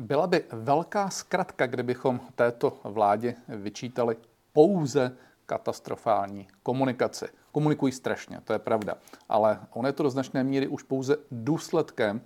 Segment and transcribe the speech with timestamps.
[0.00, 4.16] Byla by velká zkratka, kdybychom této vládě vyčítali
[4.52, 7.26] pouze katastrofální komunikaci.
[7.52, 8.94] Komunikují strašně, to je pravda,
[9.28, 12.20] ale on je to do značné míry už pouze důsledkem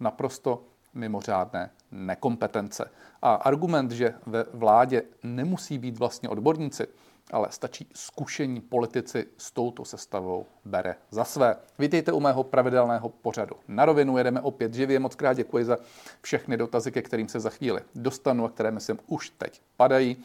[0.00, 0.62] naprosto
[0.94, 2.90] mimořádné nekompetence.
[3.22, 6.86] A argument, že ve vládě nemusí být vlastně odborníci,
[7.30, 11.56] ale stačí zkušení politici s touto sestavou bere za své.
[11.78, 13.56] Vítejte u mého pravidelného pořadu.
[13.68, 14.98] Na rovinu jedeme opět živě.
[14.98, 15.78] Moc krát děkuji za
[16.20, 20.16] všechny dotazy, ke kterým se za chvíli dostanu a které myslím už teď padají,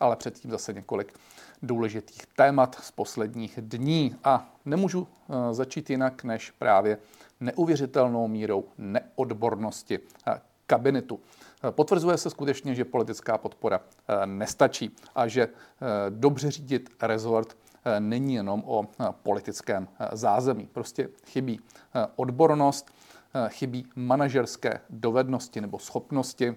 [0.00, 1.14] ale předtím zase několik
[1.62, 4.16] důležitých témat z posledních dní.
[4.24, 6.98] A nemůžu eh, začít jinak než právě
[7.40, 11.20] neuvěřitelnou mírou neodbornosti eh, kabinetu.
[11.64, 13.80] Eh, potvrzuje se skutečně, že politická podpora
[14.24, 15.48] nestačí a že
[16.08, 17.56] dobře řídit rezort
[17.98, 18.86] není jenom o
[19.22, 20.68] politickém zázemí.
[20.72, 21.60] Prostě chybí
[22.16, 22.90] odbornost,
[23.48, 26.54] chybí manažerské dovednosti nebo schopnosti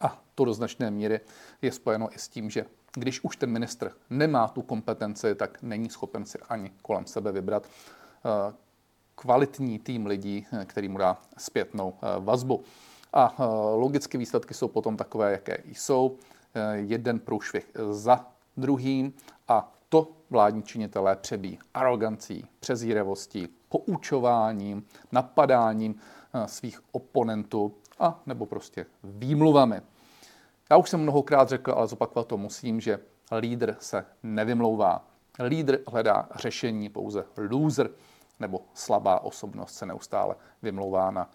[0.00, 1.20] a to do značné míry
[1.62, 2.64] je spojeno i s tím, že
[2.94, 7.66] když už ten ministr nemá tu kompetenci, tak není schopen si ani kolem sebe vybrat
[7.66, 8.54] eh,
[9.14, 12.64] kvalitní tým lidí, eh, který mu dá zpětnou eh, vazbu.
[13.12, 13.34] A
[13.74, 16.16] logicky výsledky jsou potom takové, jaké jsou.
[16.72, 19.12] Jeden průšvih za druhým
[19.48, 26.00] a to vládní činitelé přebí arogancí, přezíravostí, poučováním, napadáním
[26.46, 29.80] svých oponentů a nebo prostě výmluvami.
[30.70, 33.00] Já už jsem mnohokrát řekl, ale zopakovat to musím, že
[33.38, 35.04] lídr se nevymlouvá.
[35.44, 37.90] Lídr hledá řešení, pouze loser
[38.40, 41.30] nebo slabá osobnost se neustále vymlouvá na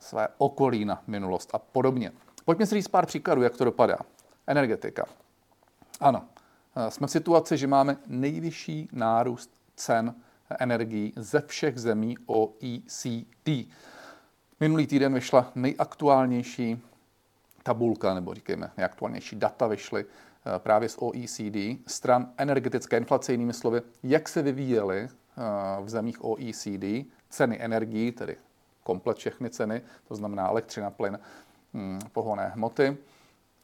[0.00, 2.12] své okolí, na minulost a podobně.
[2.44, 3.98] Pojďme si říct pár příkladů, jak to dopadá.
[4.46, 5.04] Energetika.
[6.00, 6.24] Ano,
[6.88, 10.14] jsme v situaci, že máme nejvyšší nárůst cen
[10.60, 13.48] energií ze všech zemí OECD.
[14.60, 16.82] Minulý týden vyšla nejaktuálnější
[17.62, 23.82] tabulka, nebo říkejme, nejaktuálnější data vyšly eh, právě z OECD, stran energetické inflace, jinými slovy,
[24.02, 25.10] jak se vyvíjely eh,
[25.82, 28.36] v zemích OECD ceny energií, tedy
[28.88, 31.18] komplet všechny ceny, to znamená elektřina, plyn,
[31.74, 32.96] hm, pohonné hmoty,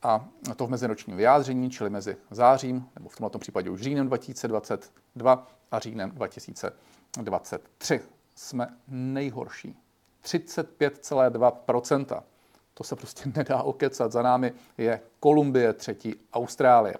[0.02, 5.46] a to v meziročním vyjádření, čili mezi zářím, nebo v tomto případě už říjnem 2022
[5.70, 8.00] a říjnem 2023.
[8.36, 9.76] Jsme nejhorší.
[10.24, 12.22] 35,2%
[12.74, 14.12] to se prostě nedá okecat.
[14.12, 16.94] Za námi je Kolumbie, třetí Austrálie.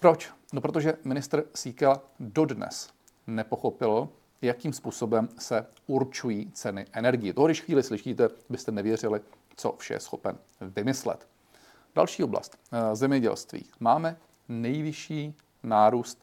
[0.00, 0.30] Proč?
[0.52, 2.88] No protože ministr Síkel dodnes
[3.26, 4.08] nepochopil,
[4.44, 7.34] jakým způsobem se určují ceny energie.
[7.34, 9.20] To, když chvíli slyšíte, byste nevěřili,
[9.56, 11.26] co vše je schopen vymyslet.
[11.94, 13.66] Další oblast, eh, zemědělství.
[13.80, 14.16] Máme
[14.48, 16.18] nejvyšší nárůst,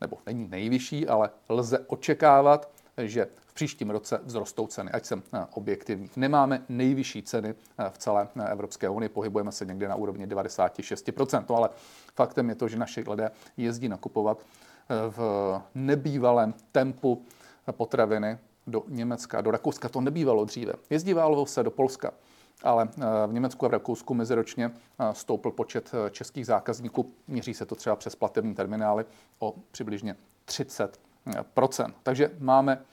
[0.00, 5.46] nebo není nejvyšší, ale lze očekávat, že v příštím roce vzrostou ceny, ať jsem eh,
[5.50, 6.10] objektivní.
[6.16, 11.56] Nemáme nejvyšší ceny eh, v celé Evropské unii, pohybujeme se někde na úrovni 96%, no
[11.56, 11.68] ale
[12.14, 14.46] faktem je to, že naši lidé jezdí nakupovat
[15.08, 17.24] v nebývalém tempu
[17.72, 19.88] potraviny do Německa, do Rakouska.
[19.88, 20.72] To nebývalo dříve.
[20.90, 22.14] Jezdívalo se do Polska,
[22.62, 22.88] ale
[23.26, 24.70] v Německu a v Rakousku meziročně
[25.12, 29.04] stoupl počet českých zákazníků, měří se to třeba přes platební terminály,
[29.38, 32.84] o přibližně 30% Takže máme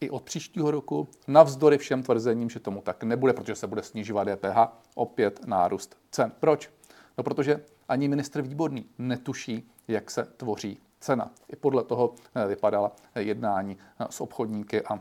[0.00, 4.28] i od příštího roku, navzdory všem tvrzením, že tomu tak nebude, protože se bude snižovat
[4.28, 4.56] DPH,
[4.94, 6.32] opět nárůst cen.
[6.40, 6.70] Proč?
[7.18, 11.30] No protože ani ministr Výborný netuší, jak se tvoří cena.
[11.48, 15.00] I podle toho eh, vypadala jednání eh, s obchodníky a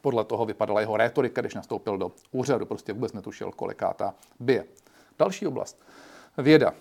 [0.00, 2.66] podle toho vypadala jeho rétorika, když nastoupil do úřadu.
[2.66, 4.64] Prostě vůbec netušil, kolikátá bije.
[5.18, 5.82] Další oblast.
[6.38, 6.74] Věda.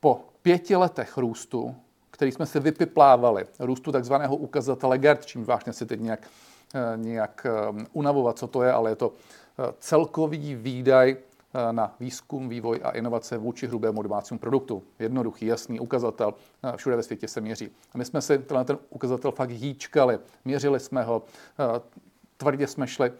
[0.00, 1.74] Po pěti letech růstu,
[2.10, 6.28] který jsme si vypiplávali, růstu takzvaného ukazatele GERT, čím vážně si teď nějak
[6.74, 11.16] Eh, nějak eh, unavovat, co to je, ale je to eh, celkový výdaj
[11.72, 14.82] na výzkum, vývoj a inovace vůči hrubému domácímu produktu.
[14.98, 16.34] Jednoduchý, jasný ukazatel,
[16.76, 17.70] všude ve světě se měří.
[17.92, 21.22] A my jsme si tenhle ten ukazatel fakt hýčkali, měřili jsme ho,
[22.36, 23.12] tvrdě jsme šli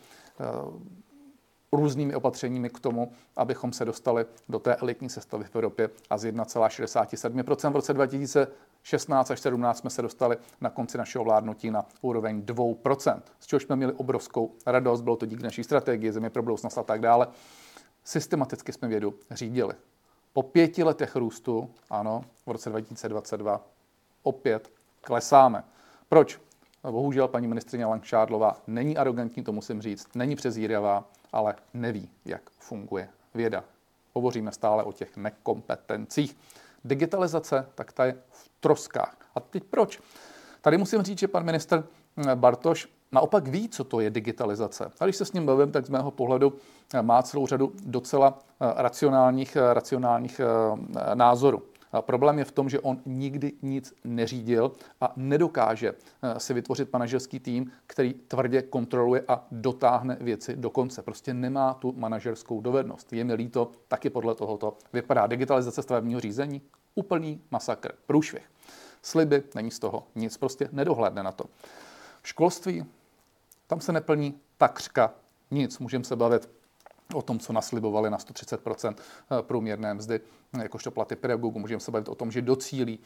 [1.73, 6.25] různými opatřeními k tomu, abychom se dostali do té elitní sestavy v Evropě a z
[6.25, 12.41] 1,67% v roce 2016 až 17 jsme se dostali na konci našeho vládnutí na úroveň
[12.41, 16.79] 2%, z čehož jsme měli obrovskou radost, bylo to díky naší strategii, země pro budoucnost
[16.79, 17.29] a tak dále.
[18.05, 19.75] Systematicky jsme vědu řídili.
[20.33, 23.61] Po pěti letech růstu, ano, v roce 2022
[24.23, 24.71] opět
[25.01, 25.65] klesáme.
[26.09, 26.41] Proč?
[26.91, 33.09] Bohužel paní ministrině Langšádlová není arrogantní, to musím říct, není přezíravá, ale neví, jak funguje
[33.35, 33.65] věda.
[34.15, 36.37] Hovoříme stále o těch nekompetencích.
[36.85, 39.17] Digitalizace, tak ta je v troskách.
[39.35, 40.01] A teď proč?
[40.61, 41.85] Tady musím říct, že pan minister
[42.35, 44.91] Bartoš naopak ví, co to je digitalizace.
[45.01, 46.53] A když se s ním bavím, tak z mého pohledu
[47.03, 50.41] má celou řadu docela racionálních, racionálních
[51.15, 51.63] názorů.
[52.01, 57.41] Problém je v tom, že on nikdy nic neřídil a nedokáže eh, si vytvořit manažerský
[57.41, 61.03] tým, který tvrdě kontroluje a dotáhne věci do konce.
[61.03, 63.13] Prostě nemá tu manažerskou dovednost.
[63.13, 66.63] Je mi líto, taky podle tohoto vypadá digitalizace stavebního řízení.
[66.95, 68.51] Úplný masakr, průšvih.
[69.03, 71.45] Sliby, není z toho nic, prostě nedohledne na to.
[72.23, 72.85] Školství,
[73.73, 75.15] tam se neplní takřka
[75.51, 75.79] nic.
[75.79, 76.51] Můžeme se bavit
[77.15, 78.95] o tom, co naslibovali na 130 eh,
[79.43, 80.21] průměrné mzdy,
[80.63, 81.59] jakožto platy pedagogů.
[81.59, 82.99] Můžeme se bavit o tom, že docílí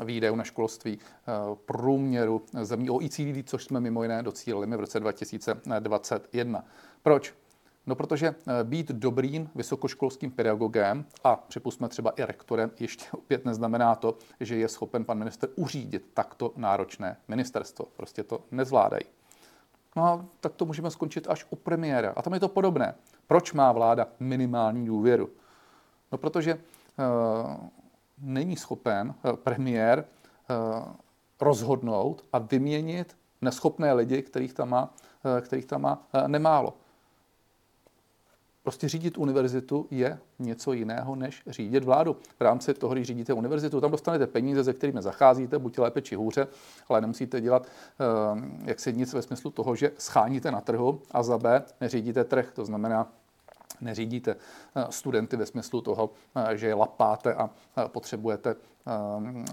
[0.00, 1.32] eh, výdajů na školství eh,
[1.66, 6.64] průměru zemí OECD, což jsme mimo jiné docílili my v roce 2021.
[7.02, 7.34] Proč?
[7.86, 14.18] No protože být dobrým vysokoškolským pedagogem a připustme třeba i rektorem ještě opět neznamená to,
[14.40, 17.86] že je schopen pan minister uřídit takto náročné ministerstvo.
[17.96, 19.04] Prostě to nezvládají.
[19.96, 22.12] No a tak to můžeme skončit až u premiéra.
[22.16, 22.94] A tam je to podobné.
[23.26, 25.30] Proč má vláda minimální důvěru?
[26.12, 27.56] No protože uh,
[28.18, 30.92] není schopen uh, premiér uh,
[31.40, 34.94] rozhodnout a vyměnit neschopné lidi, kterých tam má,
[35.24, 36.74] uh, kterých tam má uh, nemálo.
[38.64, 42.16] Prostě řídit univerzitu je něco jiného, než řídit vládu.
[42.38, 46.14] V rámci toho, když řídíte univerzitu, tam dostanete peníze, ze kterými zacházíte, buď lépe či
[46.16, 46.46] hůře,
[46.88, 47.66] ale nemusíte dělat
[48.32, 52.24] uh, jak si nic ve smyslu toho, že scháníte na trhu a za B neřídíte
[52.24, 52.52] trh.
[52.54, 53.12] To znamená,
[53.80, 54.36] neřídíte
[54.76, 58.56] eh, studenty ve smyslu toho, eh, že je lapáte a eh, potřebujete,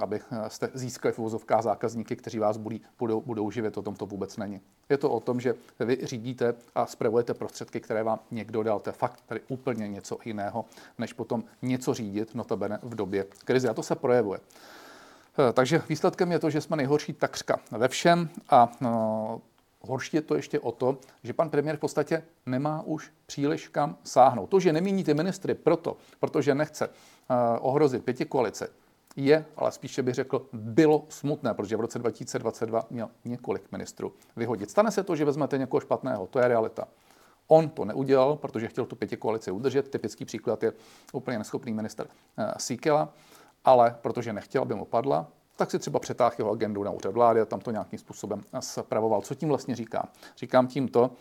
[0.01, 3.77] aby jste získali v uvozovkách zákazníky, kteří vás budí, budou, budou živit.
[3.77, 4.61] O tom to vůbec není.
[4.89, 8.79] Je to o tom, že vy řídíte a spravujete prostředky, které vám někdo dal.
[8.79, 10.65] To je fakt tady úplně něco jiného,
[10.97, 13.69] než potom něco řídit, notabene v době krize.
[13.69, 14.39] A to se projevuje.
[15.53, 18.71] Takže výsledkem je to, že jsme nejhorší takřka ve všem a
[19.81, 23.97] Horší je to ještě o to, že pan premiér v podstatě nemá už příliš kam
[24.03, 24.47] sáhnout.
[24.47, 26.93] To, že nemíní ty ministry proto, protože nechce uh,
[27.61, 28.69] ohrozit pěti koalice,
[29.15, 34.69] je, ale spíše bych řekl, bylo smutné, protože v roce 2022 měl několik ministrů vyhodit.
[34.69, 36.87] Stane se to, že vezmete někoho špatného, to je realita.
[37.47, 39.89] On to neudělal, protože chtěl tu pěti koalici udržet.
[39.89, 40.73] Typický příklad je
[41.13, 43.13] úplně neschopný minister uh, Síkela,
[43.65, 45.27] ale protože nechtěl, aby mu padla,
[45.61, 49.21] tak si třeba přetáhl jeho agendu na úřad vlády a tam to nějakým způsobem zpravoval.
[49.21, 50.03] Co tím vlastně říkám?
[50.37, 51.11] Říkám tím to,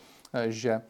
[0.47, 0.81] že eh,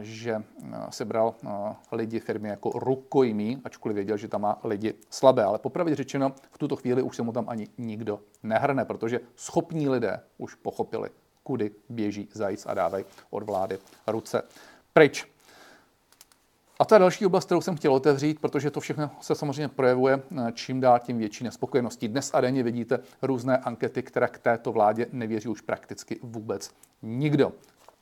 [0.00, 1.48] že eh, se bral eh,
[1.92, 5.44] lidi firmy jako rukojmí, ačkoliv věděl, že tam má lidi slabé.
[5.44, 9.88] Ale popravdě řečeno, v tuto chvíli už se mu tam ani nikdo nehrne, protože schopní
[9.88, 11.10] lidé už pochopili,
[11.42, 14.42] kudy běží zajíc a dávají od vlády ruce
[14.92, 15.26] pryč.
[16.80, 20.22] A to je další oblast, kterou jsem chtěl otevřít, protože to všechno se samozřejmě projevuje
[20.38, 22.08] eh, čím dál tím větší nespokojeností.
[22.08, 26.70] Dnes a denně vidíte různé ankety, které k této vládě nevěří už prakticky vůbec
[27.02, 27.52] nikdo.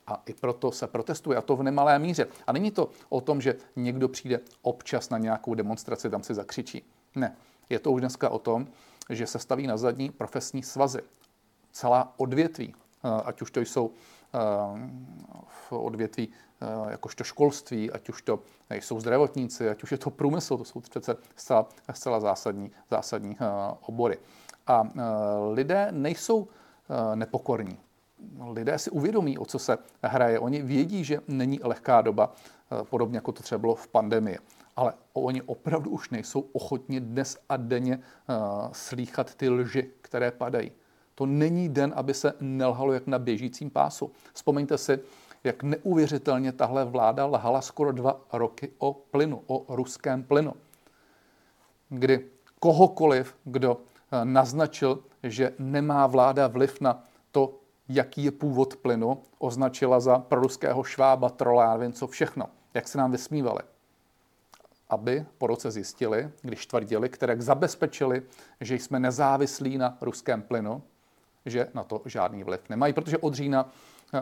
[0.07, 2.27] A i proto se protestuje, a to v nemalé míře.
[2.47, 6.83] A není to o tom, že někdo přijde občas na nějakou demonstraci, tam si zakřičí.
[7.15, 7.35] Ne.
[7.69, 8.67] Je to už dneska o tom,
[9.09, 11.01] že se staví na zadní profesní svazy.
[11.71, 14.39] Celá odvětví, eh, ať už to jsou eh,
[15.47, 16.29] v odvětví
[16.89, 18.39] jakožto školství, ať už to
[18.69, 23.45] jsou zdravotníci, ať už je to průmysl, to jsou přece zcela, zcela zásadní, zásadní eh,
[23.81, 24.17] obory.
[24.67, 25.01] A eh,
[25.53, 26.47] lidé nejsou
[27.15, 27.79] nepokorní.
[28.49, 30.39] Lidé si uvědomí, o co se hraje.
[30.39, 32.33] Oni vědí, že není lehká doba,
[32.89, 34.37] podobně jako to třeba bylo v pandemii.
[34.75, 37.99] Ale oni opravdu už nejsou ochotni dnes a denně
[38.71, 40.71] slýchat ty lži, které padají.
[41.15, 44.11] To není den, aby se nelhalo jak na běžícím pásu.
[44.33, 44.99] Vzpomeňte si,
[45.47, 50.53] jak neuvěřitelně tahle vláda lhala skoro dva roky o plynu, o ruském plynu.
[51.89, 52.25] Kdy
[52.59, 53.77] kohokoliv, kdo
[54.11, 57.53] eh, naznačil, že nemá vláda vliv na to,
[57.89, 62.49] jaký je původ plynu, označila za proruského švába, trola, já nevím co všechno.
[62.73, 63.61] Jak se nám vysmívali.
[64.89, 68.21] Aby po roce zjistili, když tvrdili, které zabezpečili,
[68.61, 70.83] že jsme nezávislí na ruském plynu,
[71.45, 73.69] že na to žádný vliv nemají, protože od října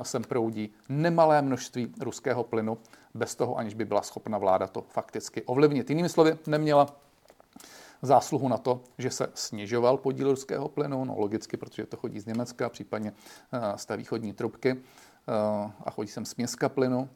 [0.02, 2.78] sem proudí nemalé množství ruského plynu,
[3.14, 5.90] bez toho, aniž by byla schopna vláda to fakticky ovlivnit.
[5.90, 6.88] Jinými slovy, neměla
[8.02, 12.26] zásluhu na to, že se snižoval podíl ruského plynu, no logicky, protože to chodí z
[12.26, 13.14] Německa, případně
[13.54, 17.10] eh, z té východní trubky eh, a chodí sem směska plynu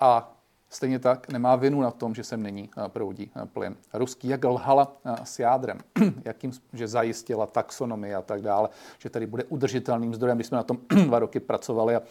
[0.00, 0.36] a
[0.74, 4.28] Stejně tak nemá vinu na tom, že sem není eh, proudí eh, plyn ruský.
[4.28, 5.78] Jak lhala eh, s jádrem,
[6.24, 10.38] jakým, že zajistila taxonomii a tak dále, že tady bude udržitelným zdrojem.
[10.38, 12.02] Když jsme na tom dva roky pracovali a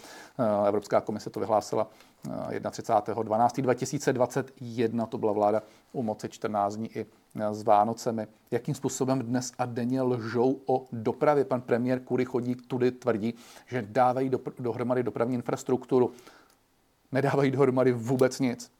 [0.67, 1.87] Evropská komise to vyhlásila
[2.59, 7.05] 31.12.2021, to byla vláda u moci 14 dní i
[7.51, 8.27] s Vánocemi.
[8.51, 11.45] Jakým způsobem dnes a denně lžou o dopravě?
[11.45, 13.33] Pan premiér Kury chodí tudy, tvrdí,
[13.67, 16.11] že dávají do, dohromady dopravní infrastrukturu.
[17.13, 18.71] Nedávají dohromady vůbec nic.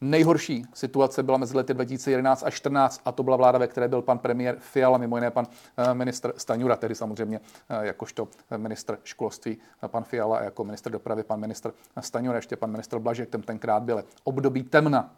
[0.00, 4.02] Nejhorší situace byla mezi lety 2011 a 2014 a to byla vláda, ve které byl
[4.02, 5.46] pan premiér Fiala, mimo jiné pan
[5.76, 10.90] eh, ministr Staňura, tedy samozřejmě eh, jakožto ministr školství eh, pan Fiala a jako ministr
[10.90, 15.14] dopravy pan ministr Staňura, ještě pan ministr Blažek, ten tenkrát byl období temna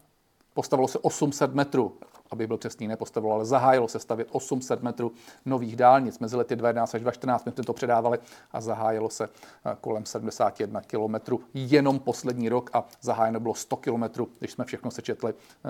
[0.54, 1.96] Postavilo se 800 metrů,
[2.30, 5.12] aby byl přesný, nepostavilo, ale zahájilo se stavět 800 metrů
[5.44, 7.44] nových dálnic mezi lety 2011 až 2014.
[7.44, 8.18] My jsme to předávali
[8.52, 14.28] a zahájilo se eh, kolem 71 kilometrů jenom poslední rok a zahájeno bylo 100 kilometrů,
[14.38, 15.68] když jsme všechno sečetli eh,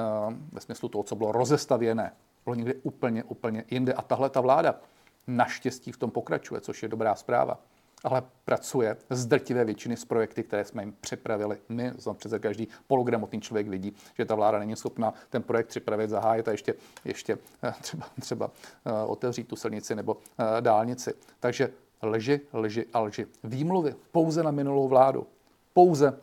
[0.52, 2.12] ve smyslu toho, co bylo rozestavěné.
[2.44, 3.92] Bylo někde úplně, úplně jinde.
[3.92, 4.80] A tahle ta vláda
[5.26, 7.58] naštěstí v tom pokračuje, což je dobrá zpráva
[8.04, 11.58] ale pracuje z drtivé většiny z projekty, které jsme jim připravili.
[11.68, 16.48] My, přece každý pologramotný člověk vidí, že ta vláda není schopná ten projekt připravit, zahájit
[16.48, 18.50] a ještě, ještě eh, třeba, třeba
[18.86, 21.14] eh, otevřít tu silnici nebo eh, dálnici.
[21.40, 21.70] Takže
[22.02, 23.26] lži, lži a lži.
[23.44, 25.26] Výmluvy pouze na minulou vládu.
[25.74, 26.18] Pouze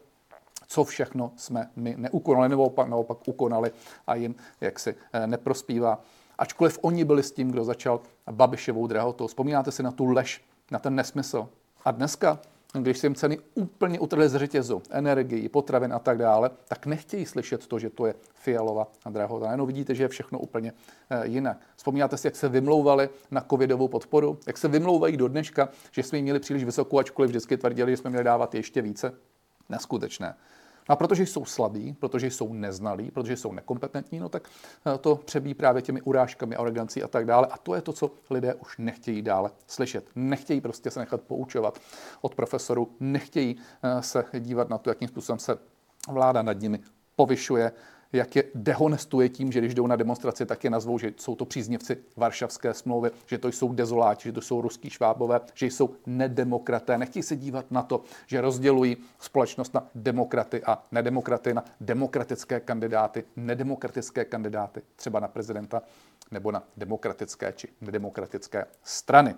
[0.67, 3.71] co všechno jsme my neukonali, nebo opak, naopak ukonali
[4.07, 4.95] a jim jaksi
[5.25, 6.01] neprospívá.
[6.37, 9.27] Ačkoliv oni byli s tím, kdo začal Babišovou drahotou.
[9.27, 11.49] Vzpomínáte si na tu lež, na ten nesmysl,
[11.85, 12.39] a dneska,
[12.73, 17.25] když se jim ceny úplně utrhly z řetězu, energii, potravin a tak dále, tak nechtějí
[17.25, 19.51] slyšet to, že to je fialová a drahota.
[19.51, 20.73] Jenom vidíte, že je všechno úplně
[21.09, 21.57] eh, jinak.
[21.75, 24.39] Vzpomínáte si, jak se vymlouvali na covidovou podporu?
[24.47, 27.97] Jak se vymlouvají do dneška, že jsme ji měli příliš vysokou, ačkoliv vždycky tvrdili, že
[27.97, 29.13] jsme měli dávat ještě více?
[29.69, 30.35] Neskutečné.
[30.91, 34.49] A protože jsou slabí, protože jsou neznalí, protože jsou nekompetentní, no tak
[34.85, 37.47] eh, to přebí právě těmi urážkami, arogancí a tak dále.
[37.51, 40.05] A to je to, co lidé už nechtějí dále slyšet.
[40.15, 41.79] Nechtějí prostě se nechat poučovat
[42.21, 45.57] od profesorů, nechtějí eh, se dívat na to, jakým způsobem se
[46.09, 46.79] vláda nad nimi
[47.15, 47.71] povyšuje,
[48.13, 51.45] jak je dehonestuje tím, že když jdou na demonstraci, tak je nazvou, že jsou to
[51.45, 56.97] příznivci Varšavské smlouvy, že to jsou dezoláti, že to jsou ruský švábové, že jsou nedemokraté.
[56.97, 63.23] Nechtějí se dívat na to, že rozdělují společnost na demokraty a nedemokraty, na demokratické kandidáty,
[63.35, 65.81] nedemokratické kandidáty, třeba na prezidenta
[66.31, 69.35] nebo na demokratické či nedemokratické strany.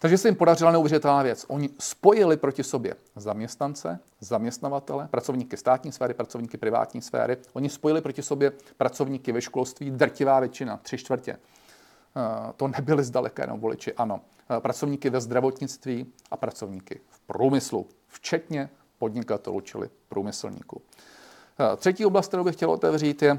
[0.00, 1.44] Takže se jim podařila neuvěřitelná věc.
[1.48, 7.36] Oni spojili proti sobě zaměstnance, zaměstnavatele, pracovníky státní sféry, pracovníky privátní sféry.
[7.52, 11.32] Oni spojili proti sobě pracovníky ve školství, drtivá většina, tři čtvrtě.
[11.32, 14.20] Eh, to nebyly zdaleka jenom voliči, ano.
[14.56, 20.82] Eh, pracovníky ve zdravotnictví a pracovníky v průmyslu, včetně podnikatelů, čili průmyslníků.
[21.60, 23.38] Eh, třetí oblast, kterou bych chtěl otevřít, je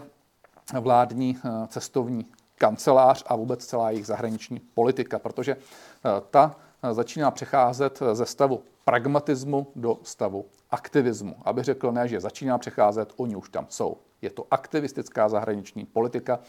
[0.80, 1.38] vládní
[1.68, 2.26] cestovní
[2.62, 8.26] kancelář a vůbec celá jejich zahraniční politika, protože eh, ta eh, začíná přecházet eh, ze
[8.26, 11.36] stavu pragmatismu do stavu aktivismu.
[11.46, 13.98] Aby řekl ne, že začíná přecházet, oni už tam jsou.
[14.22, 16.40] Je to aktivistická zahraniční politika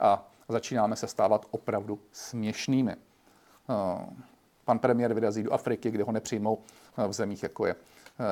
[0.00, 2.96] a začínáme se stávat opravdu směšnými.
[4.64, 6.58] Pan premiér vyrazí do Afriky, kde ho nepřijmou
[7.08, 7.74] v zemích, jako je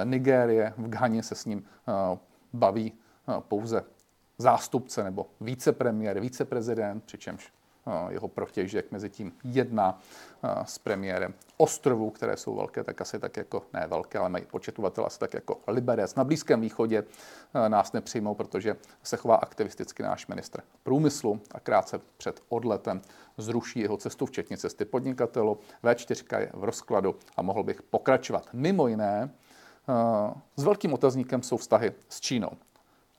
[0.05, 1.65] Nigérie, v Ghaně se s ním
[2.53, 2.93] baví
[3.41, 3.85] pouze
[4.39, 7.53] zástupce nebo vicepremiér, viceprezident, přičemž
[7.87, 10.01] eh, jeho protěžek mezi tím jedná
[10.43, 14.45] eh, s premiérem ostrovů, které jsou velké, tak asi tak jako, ne velké, ale mají
[14.45, 16.15] počet obyvatel asi tak jako Liberec.
[16.15, 17.05] Na Blízkém východě
[17.55, 23.01] eh, nás nepřijmou, protože se chová aktivisticky náš ministr průmyslu a krátce před odletem
[23.37, 25.59] zruší jeho cestu, včetně cesty podnikatelů.
[25.85, 28.49] V4 je v rozkladu a mohl bych pokračovat.
[28.53, 29.31] Mimo jiné,
[30.57, 32.51] s velkým otazníkem jsou vztahy s Čínou.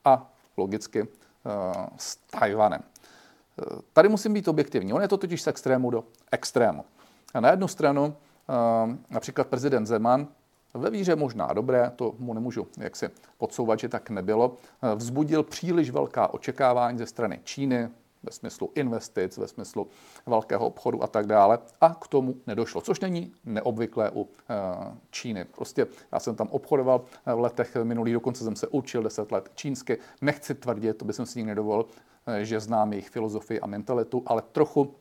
[0.05, 2.81] A logicky eh, s Tajvanem.
[2.81, 3.63] Eh,
[3.93, 4.93] tady musím být objektivní.
[4.93, 6.85] On je to totiž z extrému do extrému.
[7.33, 10.27] A na jednu stranu eh, například prezident Zeman
[10.73, 14.57] ve víře možná dobré, to mu nemůžu jaksi podsouvat, že tak nebylo,
[14.95, 17.89] vzbudil příliš velká očekávání ze strany Číny,
[18.23, 19.87] ve smyslu investic, ve smyslu
[20.25, 21.59] velkého obchodu a tak dále.
[21.81, 24.55] A k tomu nedošlo, což není neobvyklé u eh,
[25.11, 25.45] Číny.
[25.45, 29.51] Prostě já jsem tam obchodoval eh, v letech minulý, dokonce jsem se učil 10 let
[29.55, 29.97] čínsky.
[30.21, 31.85] Nechci tvrdit, to bych si nikdy nedovolil,
[32.27, 34.95] eh, že znám jejich filozofii a mentalitu, ale trochu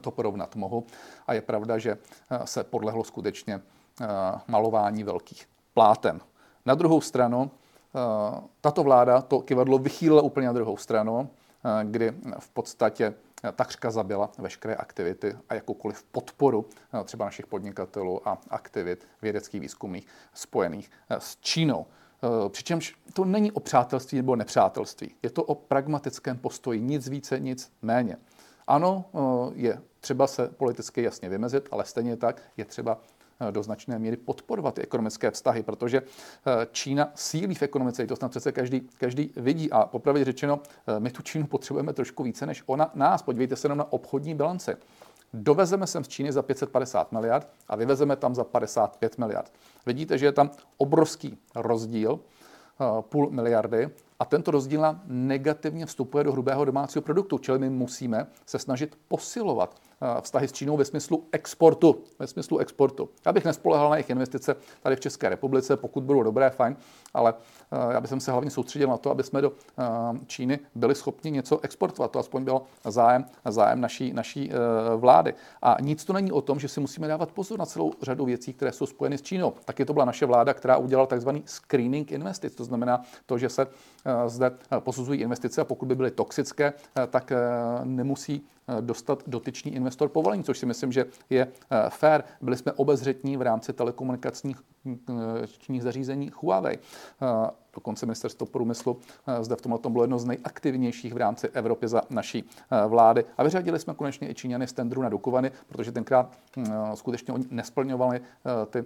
[0.00, 0.86] to porovnat mohu.
[1.26, 1.98] A je pravda, že
[2.44, 3.60] se podlehlo skutečně
[4.48, 6.20] malování velkých pláten.
[6.66, 7.50] Na druhou stranu,
[8.60, 11.30] tato vláda to kivadlo vychýlila úplně na druhou stranu
[11.82, 13.14] kdy v podstatě
[13.52, 16.66] takřka zabila veškeré aktivity a jakoukoliv podporu
[17.00, 21.86] eh, třeba našich podnikatelů a aktivit vědeckých výzkumných spojených eh, s Čínou.
[22.48, 25.14] Přičemž to není o přátelství nebo nepřátelství.
[25.22, 28.16] Je to o pragmatickém postoji, nic více, nic méně.
[28.66, 29.04] Ano,
[29.54, 33.00] je třeba se politicky jasně vymezit, ale stejně tak je třeba
[33.50, 36.02] do značné míry podporovat ty ekonomické vztahy, protože
[36.72, 39.72] Čína sílí v ekonomice, to snad přece každý, každý vidí.
[39.72, 40.60] A popravdě řečeno,
[40.98, 43.22] my tu Čínu potřebujeme trošku více než ona nás.
[43.22, 44.76] Podívejte se jenom na obchodní bilance.
[45.34, 49.52] Dovezeme sem z Číny za 550 miliard a vyvezeme tam za 55 miliard.
[49.86, 52.20] Vidíte, že je tam obrovský rozdíl,
[53.00, 58.58] půl miliardy a tento rozdíl negativně vstupuje do hrubého domácího produktu, čili my musíme se
[58.58, 61.98] snažit posilovat Eh, vztahy s Čínou ve smyslu exportu.
[62.18, 63.08] Ve smyslu exportu.
[63.26, 66.76] Já bych nespolehal na jejich investice tady v České republice, pokud budou dobré, fajn,
[67.14, 67.34] ale
[67.72, 69.82] eh, já bych se hlavně soustředil na to, aby jsme do eh,
[70.26, 72.10] Číny byli schopni něco exportovat.
[72.10, 74.50] To aspoň byl zájem, zájem naší, naší
[74.96, 75.34] vlády.
[75.62, 78.52] A nic to není o tom, že si musíme dávat pozor na celou řadu věcí,
[78.52, 79.52] které jsou spojeny s Čínou.
[79.64, 82.54] Taky to byla naše vláda, která udělala takzvaný screening investic.
[82.54, 83.66] To znamená to, že se
[84.26, 86.72] zde posuzují investice a pokud by byly toxické,
[87.10, 87.32] tak
[87.84, 88.46] nemusí
[88.80, 92.22] dostat dotyčný investor povolení, což si myslím, že je eh, fair.
[92.40, 94.56] Byli jsme obezřetní v rámci telekomunikačních
[95.76, 96.78] eh, zařízení Huawei.
[96.78, 98.98] Eh, dokonce ministerstvo průmyslu
[99.40, 102.44] zde v tomhle bylo jedno z nejaktivnějších v rámci Evropy za naší
[102.88, 103.24] vlády.
[103.38, 106.32] A vyřadili jsme konečně i Číňany z tendru na Dukovany, protože tenkrát
[106.94, 108.20] skutečně oni nesplňovali
[108.70, 108.84] ty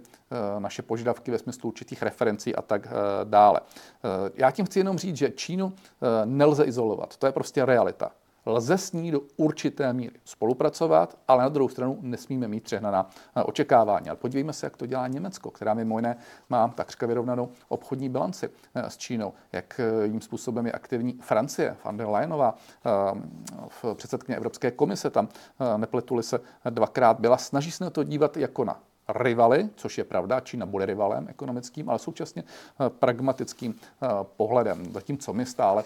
[0.58, 2.88] naše požadavky ve smyslu určitých referencí a tak
[3.24, 3.60] dále.
[4.34, 5.72] Já tím chci jenom říct, že Čínu
[6.24, 7.16] nelze izolovat.
[7.16, 8.10] To je prostě realita.
[8.46, 13.42] Lze s ní do určité míry spolupracovat, ale na druhou stranu nesmíme mít přehnaná eh,
[13.42, 14.08] očekávání.
[14.08, 16.16] Ale podívejme se, jak to dělá Německo, která mimo jiné
[16.48, 19.32] má takřka vyrovnanou obchodní bilanci eh, s Čínou.
[19.52, 22.54] Jak eh, jím způsobem je aktivní Francie, van der Leyenová,
[23.68, 25.28] v předsedkyně Evropské komise, tam
[25.76, 30.40] nepletuli se dvakrát byla, snaží se na to dívat jako na rivaly, což je pravda,
[30.40, 32.44] Čína bude rivalem ekonomickým, ale současně
[32.88, 33.74] pragmatickým
[34.36, 35.84] pohledem, zatímco my stále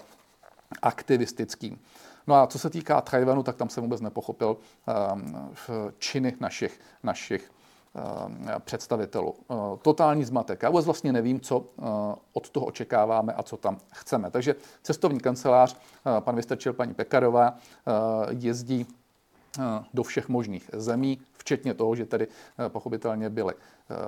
[0.83, 1.79] aktivistickým.
[2.31, 4.57] No a co se týká Tajvanu, tak tam jsem vůbec nepochopil
[4.87, 5.55] ehm,
[5.99, 7.53] činy našich, našich
[7.95, 9.35] ehm, představitelů.
[9.51, 10.63] Eh, totální zmatek.
[10.63, 11.83] Já vůbec vlastně nevím, co eh,
[12.33, 14.31] od toho očekáváme a co tam chceme.
[14.31, 17.55] Takže cestovní kancelář, eh, pan Vystrčil, paní Pekarová,
[18.31, 18.87] jezdí
[19.95, 22.29] do všech možných zemí, včetně toho, že tedy
[22.69, 23.55] pochopitelně byli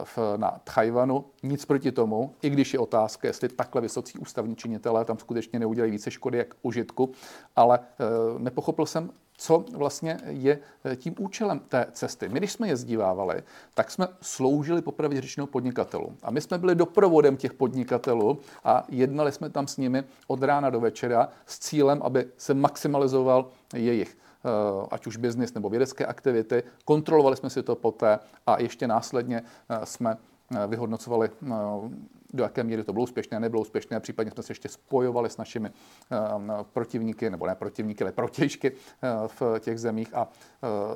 [0.04, 1.24] v, na Tchajvanu.
[1.42, 5.92] Nic proti tomu, i když je otázka, jestli takhle vysocí ústavní činitelé tam skutečně neudělají
[5.92, 7.12] více škody jak užitku,
[7.56, 7.78] ale
[8.38, 10.58] nepochopil jsem, co vlastně je
[10.96, 12.28] tím účelem té cesty.
[12.28, 13.42] My, když jsme jezdívávali,
[13.74, 16.16] tak jsme sloužili popravdě řečenou podnikatelům.
[16.22, 20.70] A my jsme byli doprovodem těch podnikatelů a jednali jsme tam s nimi od rána
[20.70, 24.21] do večera s cílem, aby se maximalizoval jejich Eh,
[24.90, 26.62] ať už biznis nebo vědecké aktivity.
[26.84, 31.30] Kontrolovali jsme si to poté a ještě následně eh, jsme eh, vyhodnocovali,
[32.34, 35.70] do jaké míry to bylo úspěšné, nebylo úspěšné, případně jsme se ještě spojovali s našimi
[36.72, 38.72] protivníky, nebo ne protivníky, ale protěžky
[39.26, 40.28] v těch zemích a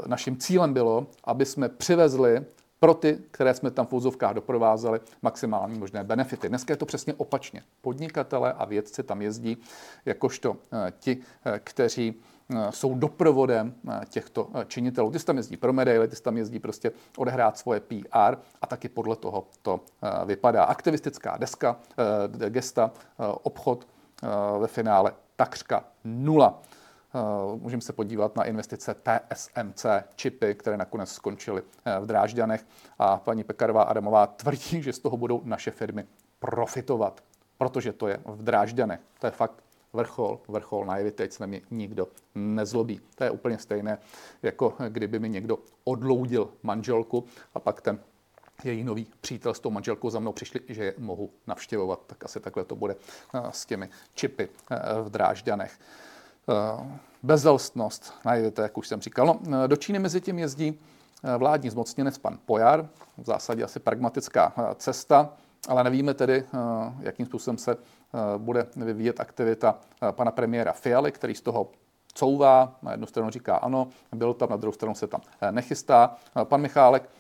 [0.07, 2.45] naším cílem bylo, aby jsme přivezli
[2.81, 6.49] pro ty, které jsme tam v úzovkách doprovázeli, maximální možné benefity.
[6.49, 7.63] Dneska je to přesně opačně.
[7.81, 9.57] Podnikatele a vědci tam jezdí
[10.05, 10.57] jakožto
[10.99, 11.19] ti,
[11.65, 12.35] kteří Eh,
[12.71, 15.11] jsou doprovodem eh, těchto eh, činitelů.
[15.11, 19.17] Ty tam jezdí pro medaily, ty tam jezdí prostě odehrát svoje PR a taky podle
[19.17, 19.81] toho to
[20.25, 20.65] vypadá.
[20.65, 21.77] Aktivistická deska,
[22.49, 22.91] gesta,
[23.43, 23.87] obchod
[24.59, 26.63] ve finále takřka nula.
[27.57, 31.63] Můžeme se podívat na investice TSMC čipy, které nakonec skončily
[32.01, 32.67] v Drážďanech
[32.99, 36.07] a paní Pekarová Adamová tvrdí, že z toho budou naše firmy
[36.39, 37.21] profitovat,
[37.59, 39.01] protože to je v Drážďanech.
[39.21, 39.66] To je fakt
[39.97, 43.01] vrchol, vrchol naivy, teď se mi nikdo nezlobí.
[43.15, 43.99] To je úplně stejné,
[44.43, 47.99] jako kdyby mi někdo odloudil manželku a pak ten
[48.65, 52.01] její nový přítel s tou manželkou za mnou přišli, že je mohu navštěvovat.
[52.07, 52.97] Tak asi takhle to bude
[53.35, 55.79] eh, s těmi čipy eh, v Drážďanech.
[56.49, 59.39] Eh, bezelstnost, najdete, jak už jsem říkal.
[59.47, 60.79] No, do Číny mezi tím jezdí
[61.39, 65.33] vládní zmocněnec pan Pojar, v zásadě asi pragmatická cesta,
[65.69, 66.45] ale nevíme tedy,
[67.01, 67.77] jakým způsobem se
[68.39, 71.71] bude vyvíjet aktivita eh, pana premiéra Fialy, který z toho
[72.15, 76.17] couvá, na jednu stranu říká ano, byl tam, na druhou stranu se tam eh, nechystá.
[76.45, 77.11] Pan Michálek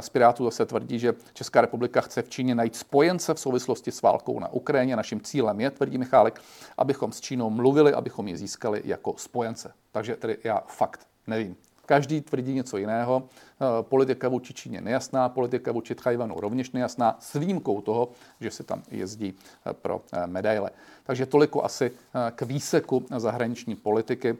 [0.00, 4.02] z Pirátů zase tvrdí, že Česká republika chce v Číně najít spojence v souvislosti s
[4.02, 4.96] válkou na Ukrajině.
[4.96, 6.40] Naším cílem je, tvrdí Michálek,
[6.78, 9.72] abychom s Čínou mluvili, abychom ji získali jako spojence.
[9.92, 11.56] Takže tedy já fakt nevím.
[11.92, 13.22] Každý tvrdí něco jiného.
[13.28, 18.08] Eh, politika vůči Číně nejasná, politika vůči Tchajvanu rovněž nejasná, s výjimkou toho,
[18.40, 20.70] že se tam jezdí eh, pro eh, medaile.
[21.04, 21.92] Takže toliko asi
[22.34, 24.36] k výseku zahraniční politiky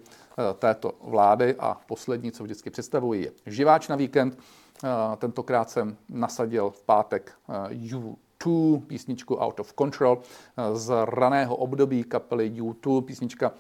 [0.59, 4.39] této vlády a poslední, co vždycky představuji, je živáč na víkend.
[5.19, 7.33] Tentokrát jsem nasadil v pátek
[7.69, 10.19] U2, písničku Out of Control
[10.75, 13.53] z raného období kapely U2, písnička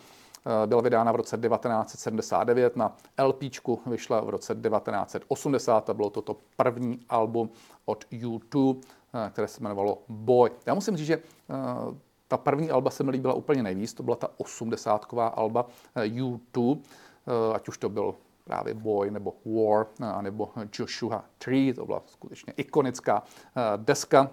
[0.66, 3.42] byla vydána v roce 1979, na LP
[3.86, 7.50] vyšla v roce 1980 a bylo to to první album
[7.84, 8.80] od U2,
[9.30, 10.50] které se jmenovalo Boy.
[10.66, 11.22] Já musím říct, že
[12.28, 16.78] ta první alba se mi líbila úplně nejvíc, to byla ta osmdesátková alba U2,
[17.54, 19.86] ať už to byl právě Boy nebo War
[20.20, 23.22] nebo Joshua Tree, to byla skutečně ikonická
[23.76, 24.30] deska.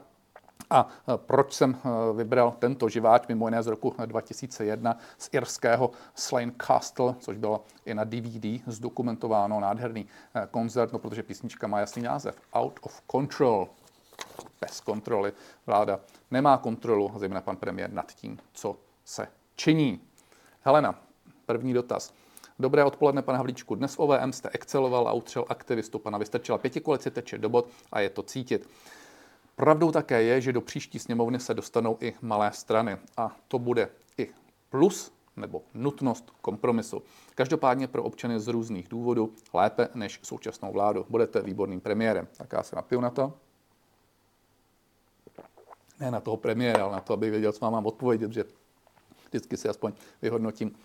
[0.69, 1.77] A proč jsem
[2.13, 7.93] vybral tento živáč, mimo jiné z roku 2001 z irského Slane Castle, což bylo i
[7.93, 10.07] na DVD zdokumentováno, nádherný
[10.51, 13.67] koncert, no protože písnička má jasný název Out of Control,
[14.61, 15.33] bez kontroly.
[15.65, 15.99] Vláda
[16.31, 20.01] nemá kontrolu, zejména pan premiér, nad tím, co se činí.
[20.61, 20.99] Helena,
[21.45, 22.13] první dotaz.
[22.59, 23.75] Dobré odpoledne, pane Havlíčku.
[23.75, 25.99] Dnes v OVM jste exceloval a utřel aktivistu.
[25.99, 28.69] Pana Vystrčila pěti koalici teče do bod a je to cítit.
[29.59, 33.89] Pravdou také je, že do příští sněmovny se dostanou i malé strany a to bude
[34.17, 34.29] i
[34.69, 37.03] plus nebo nutnost kompromisu.
[37.35, 41.05] Každopádně pro občany z různých důvodů lépe než současnou vládu.
[41.09, 42.27] Budete výborným premiérem.
[42.37, 43.33] Tak já se napiju na to.
[45.99, 48.43] Ne na toho premiéra, ale na to, aby věděl, co vám mám odpovědět, že
[49.27, 50.75] vždycky si aspoň vyhodnotím,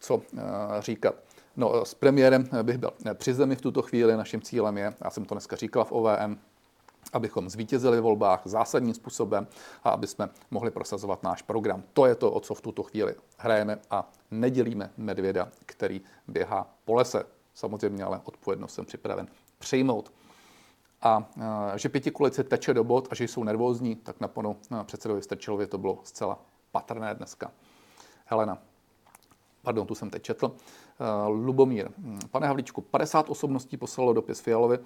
[0.00, 0.40] co eh,
[0.78, 1.14] říkat.
[1.56, 4.16] No, s premiérem bych byl při zemi v tuto chvíli.
[4.16, 6.38] Naším cílem je, já jsem to dneska říkal v OVM,
[7.12, 9.46] abychom zvítězili v volbách zásadním způsobem
[9.84, 11.82] a aby jsme mohli prosazovat náš program.
[11.92, 16.94] To je to, o co v tuto chvíli hrajeme a nedělíme medvěda, který běhá po
[16.94, 17.24] lese.
[17.54, 20.12] Samozřejmě ale odpovědnost jsem připraven přijmout.
[21.02, 21.28] A
[21.76, 25.66] že pěti kulice teče do bod a že jsou nervózní, tak na panu předsedovi Strčelově
[25.66, 26.38] to bylo zcela
[26.70, 27.52] patrné dneska.
[28.24, 28.58] Helena.
[29.62, 30.56] Pardon, tu jsem teď četl.
[31.28, 31.88] Lubomír.
[32.30, 34.78] Pane Havlíčku, 50 osobností poslalo dopis Fialovi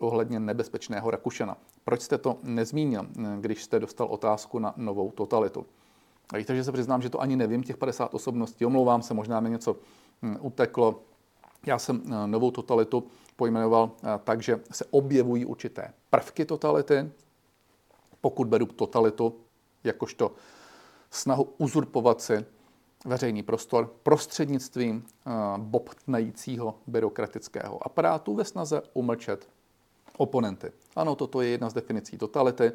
[0.00, 1.56] ohledně nebezpečného Rakušana.
[1.84, 3.06] Proč jste to nezmínil,
[3.40, 5.66] když jste dostal otázku na novou totalitu?
[6.32, 8.66] A víte, že se přiznám, že to ani nevím, těch 50 osobností.
[8.66, 9.76] Omlouvám se, možná mi něco
[10.22, 11.02] hm, uteklo.
[11.66, 13.06] Já jsem eh, novou totalitu
[13.36, 17.10] pojmenoval eh, tak, že se objevují určité prvky totality.
[18.20, 19.36] Pokud beru totalitu
[19.84, 20.32] jakožto
[21.10, 22.44] snahu uzurpovat si
[23.04, 29.48] veřejný prostor prostřednictvím eh, bobtnajícího byrokratického aparátu ve snaze umlčet
[30.16, 30.72] oponenty.
[30.96, 32.72] Ano, toto je jedna z definicí totality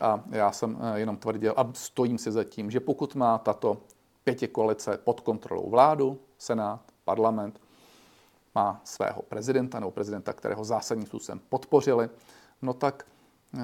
[0.00, 3.76] a já jsem eh, jenom tvrdil a stojím si za tím, že pokud má tato
[4.24, 7.60] pěti koalice pod kontrolou vládu, senát, parlament,
[8.54, 12.10] má svého prezidenta nebo prezidenta, kterého zásadním způsobem podpořili,
[12.62, 13.06] no tak
[13.54, 13.60] eh,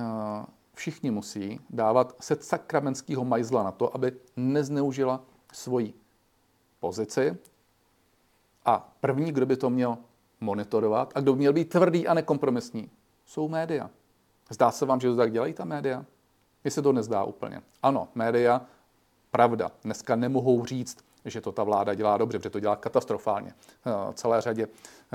[0.75, 5.21] všichni musí dávat set sakramenského majzla na to, aby nezneužila
[5.53, 5.95] svoji
[6.81, 7.37] pozici.
[8.65, 9.99] A první, kdo by to měl
[10.41, 12.91] monitorovat a kdo by měl být tvrdý a nekompromisní,
[13.29, 13.91] jsou média.
[14.51, 16.05] Zdá se vám, že to tak dělají ta média?
[16.65, 17.63] Mně se to nezdá úplně.
[17.83, 18.61] Ano, média,
[19.31, 23.55] pravda, dneska nemohou říct, že to ta vláda dělá dobře, že to dělá katastrofálně.
[23.87, 24.69] Eh, celé řadě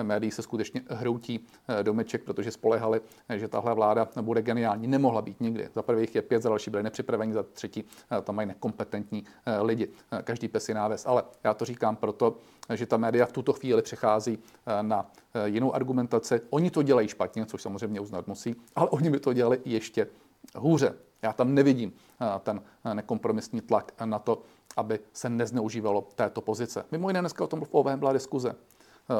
[0.03, 3.01] médií se skutečně hroutí eh, domeček, protože spolehali,
[3.35, 4.87] že tahle vláda bude geniální.
[4.87, 5.69] Nemohla být nikdy.
[5.75, 9.23] Za prvých je pět, za další byli nepřipraveni, za třetí eh, tam mají nekompetentní
[9.61, 9.89] lidi.
[10.23, 11.05] Každý pes je náves.
[11.05, 12.37] Ale já to říkám proto,
[12.73, 14.39] že ta média v tuto chvíli přechází
[14.81, 15.11] na
[15.45, 16.41] jinou argumentaci.
[16.49, 20.07] Oni to dělají špatně, což samozřejmě uznat musí, ale oni by to dělali ještě
[20.55, 20.93] hůře.
[21.23, 21.93] Já tam nevidím
[22.39, 22.61] ten
[22.93, 24.41] nekompromisní tlak na to,
[24.77, 26.85] aby se nezneužívalo této pozice.
[26.91, 27.63] Mimo jiné dneska o tom
[27.95, 28.55] byla diskuze.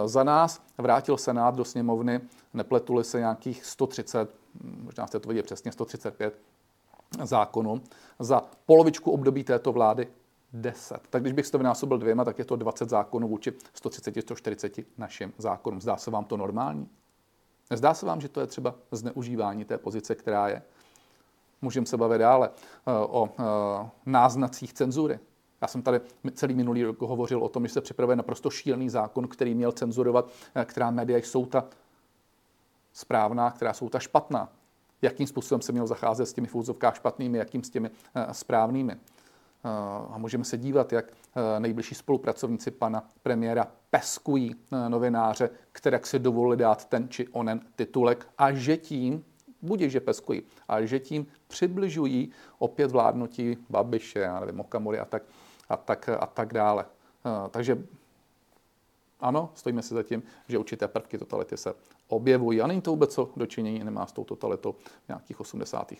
[0.06, 2.22] Za nás vrátil Senát do sněmovny,
[2.54, 4.36] nepletuli se nějakých 130,
[4.84, 6.39] možná jste to viděli přesně, 135
[7.24, 7.82] zákonů.
[8.20, 10.08] Za polovičku období této vlády
[10.54, 11.00] 10.
[11.10, 15.34] Tak když bych to vynásobil dvěma, tak je to 20 zákonů vůči 130, 140 našim
[15.38, 15.82] zákonům.
[15.82, 16.89] Zdá se vám to normální?
[17.70, 20.62] Nezdá se vám, že to je třeba zneužívání té pozice, která je?
[21.63, 25.19] Můžeme se bavit dále eh, o eh, náznacích cenzury.
[25.62, 26.02] Já jsem tady
[26.34, 30.30] celý minulý rok hovořil o tom, že se připravuje naprosto šílený zákon, který měl cenzurovat,
[30.56, 31.65] eh, která média jsou ta
[32.93, 34.49] správná, která jsou ta špatná.
[35.02, 37.89] Jakým způsobem se měl zacházet s těmi fůzovkách špatnými, jakým s těmi
[38.32, 38.95] správnými.
[40.10, 41.06] A můžeme se dívat, jak
[41.60, 44.56] nejbližší spolupracovníci pana premiéra peskují
[44.88, 49.23] novináře, které si dovolili dát ten či onen titulek a že tím
[49.63, 55.24] budí, že peskují, ale že tím přibližují opět vládnutí Babiše, já nevím, Okamury a tak,
[55.70, 56.86] a tak, a tak dále.
[57.26, 57.84] Eh, takže
[59.20, 61.74] ano, stojíme si za tím, že určité prvky totality se
[62.08, 64.72] objevují a není to vůbec co dočinění nemá s tou totalitou
[65.06, 65.92] v nějakých 80.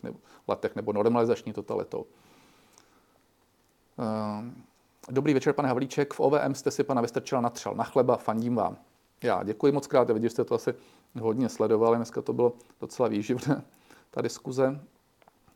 [0.48, 2.06] letech nebo normalizační totalitou.
[4.00, 4.52] Eh,
[5.10, 6.14] dobrý večer, pane Havlíček.
[6.14, 8.78] V OVM jste si pana Vystrčila natřel na chleba, fandím vám.
[9.24, 10.74] Já děkuji moc krát, vidíte, jste to asi
[11.20, 13.64] hodně sledovali, dneska to bylo docela výživné,
[14.12, 14.80] ta diskuze.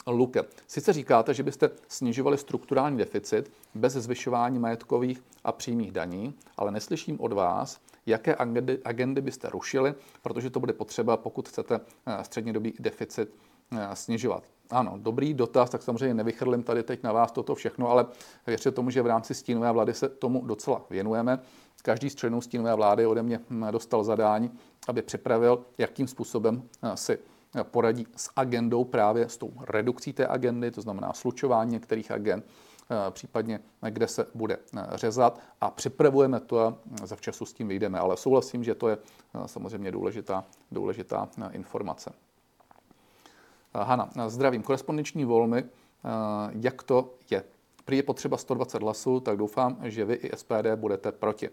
[0.08, 0.44] Luke.
[0.68, 7.22] Sice říkáte, že byste snižovali strukturální deficit bez zvyšování majetkových a přímých daní, ale neslyším
[7.22, 12.74] od vás, jaké agendy, agendy byste rušili, protože to bude potřeba, pokud chcete eh, střednědobý
[12.80, 13.30] deficit
[13.72, 14.44] eh, snižovat.
[14.70, 18.06] Ano, dobrý dotaz, tak samozřejmě nevychrlím tady teď na vás toto všechno, ale
[18.48, 21.40] věřte tomu, že v rámci stínové vlády se tomu docela věnujeme.
[21.82, 24.52] Každý z členů stínové vlády ode mě hm, dostal zadání,
[24.88, 26.64] aby připravil, jakým způsobem
[26.96, 27.20] si
[27.64, 32.46] poradí s agendou právě s tou redukcí té agendy, to znamená slučování některých agent,
[32.92, 37.68] eh, případně kde se bude eh, řezat a připravujeme to a za včasu s tím
[37.68, 38.00] vyjdeme.
[38.00, 42.14] Ale souhlasím, že to je eh, samozřejmě důležitá, důležitá informace.
[43.74, 44.64] Hana, zdravím.
[44.64, 45.64] Korespondenční volby,
[46.60, 47.44] jak to je?
[47.86, 51.50] Prý je potřeba 120 hlasů, tak doufám, že vy i SPD budete proti.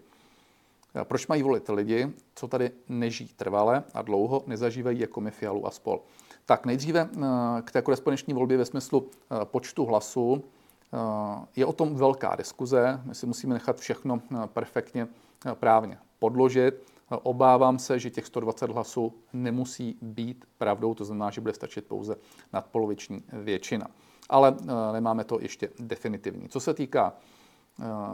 [1.03, 5.71] Proč mají volit lidi, co tady nežijí trvale a dlouho nezažívají jako my Fialu a
[5.71, 6.01] spol?
[6.47, 7.19] Tak nejdříve eh,
[7.63, 10.45] k té korespondenční volbě ve smyslu eh, počtu hlasů.
[10.93, 13.01] Eh, je o tom velká diskuze.
[13.05, 15.09] My si musíme nechat všechno perfektně
[15.55, 16.75] právně podložit.
[17.23, 22.17] Obávám se, že těch 120 hlasů nemusí být pravdou, to znamená, že bude stačit pouze
[22.53, 23.87] nadpoloviční většina.
[24.29, 24.57] Ale
[24.93, 26.49] nemáme to ještě definitivní.
[26.49, 27.13] Co se týká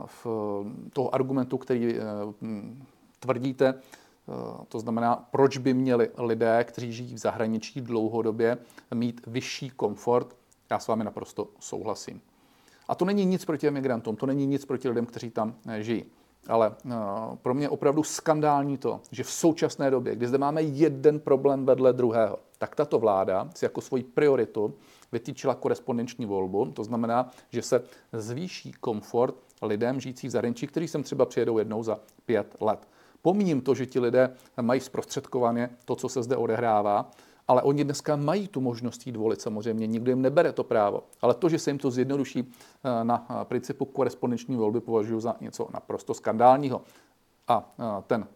[0.07, 0.27] v
[0.93, 2.03] toho argumentu, který eh,
[3.21, 4.33] tvrdíte, eh,
[4.69, 8.59] to znamená, proč by měli lidé, kteří žijí v zahraničí dlouhodobě,
[8.95, 10.37] mít vyšší komfort,
[10.71, 12.21] já s vámi naprosto souhlasím.
[12.89, 16.05] A to není nic proti emigrantům, to není nic proti lidem, kteří tam eh, žijí.
[16.49, 16.75] Ale
[17.43, 21.67] pro mě je opravdu skandální to, že v současné době, kdy zde máme jeden problém
[21.67, 24.75] vedle druhého, tak tato vláda si jako svoji prioritu
[25.13, 26.67] vytýčila korespondenční volbu.
[26.67, 31.83] To znamená, že se zvýší komfort lidem žijící v zahraničí, kteří sem třeba přijedou jednou
[31.83, 32.89] za pět let.
[33.23, 37.11] Pomíním to, že ti lidé mají zprostředkovaně to, co se zde odehrává,
[37.49, 41.03] ale oni dneska mají tu možnost jít volit samozřejmě, nikdo jim nebere to právo.
[41.21, 42.53] Ale to, že se jim to zjednoduší
[42.85, 46.83] eh, na eh, principu korespondenční volby, považuji za něco naprosto skandálního.
[47.49, 48.27] A eh, ten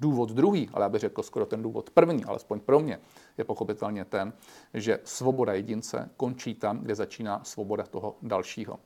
[0.00, 3.00] důvod druhý, ale já bych řekl skoro ten důvod první, alespoň pro mě,
[3.38, 4.32] je pochopitelně ten,
[4.74, 8.78] že svoboda jedince končí tam, kde začíná svoboda toho dalšího.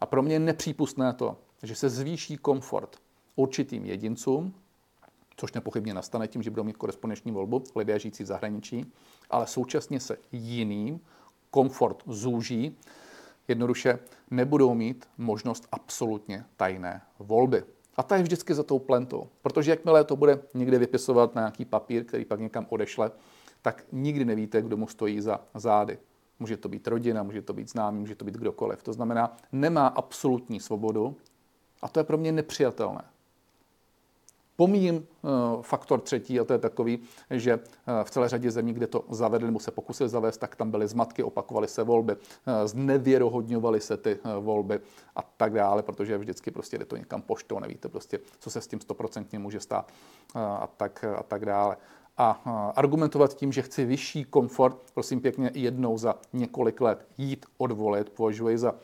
[0.00, 2.96] A pro mě je nepřípustné to, že se zvýší komfort
[3.36, 4.54] určitým jedincům,
[5.36, 8.92] což nepochybně nastane tím, že budou mít korespondenční volbu lidé žijící v zahraničí,
[9.30, 11.00] ale současně se jiným
[11.50, 12.76] komfort zúží,
[13.48, 13.98] jednoduše
[14.30, 17.64] nebudou mít možnost absolutně tajné volby.
[17.96, 21.64] A ta je vždycky za tou plentou, protože jakmile to bude někde vypisovat na nějaký
[21.64, 23.10] papír, který pak někam odešle,
[23.62, 25.98] tak nikdy nevíte, kdo mu stojí za zády.
[26.40, 28.82] Může to být rodina, může to být známý, může to být kdokoliv.
[28.82, 31.16] To znamená, nemá absolutní svobodu
[31.82, 33.02] a to je pro mě nepřijatelné.
[34.56, 36.98] Pomíjím uh, faktor třetí, a to je takový,
[37.30, 37.62] že uh,
[38.04, 41.22] v celé řadě zemí, kde to zavedli nebo se pokusili zavést, tak tam byly zmatky,
[41.22, 42.20] opakovaly se volby, uh,
[42.64, 44.80] znevěrohodňovaly se ty volby
[45.16, 48.66] a tak dále, protože vždycky prostě jde to někam poštou, nevíte prostě, co se s
[48.66, 49.92] tím stoprocentně může stát
[50.34, 51.76] a tak, a tak dále
[52.18, 52.30] a
[52.76, 58.58] argumentovat tím, že chci vyšší komfort, prosím pěkně, jednou za několik let jít odvolit, považuji
[58.58, 58.74] za,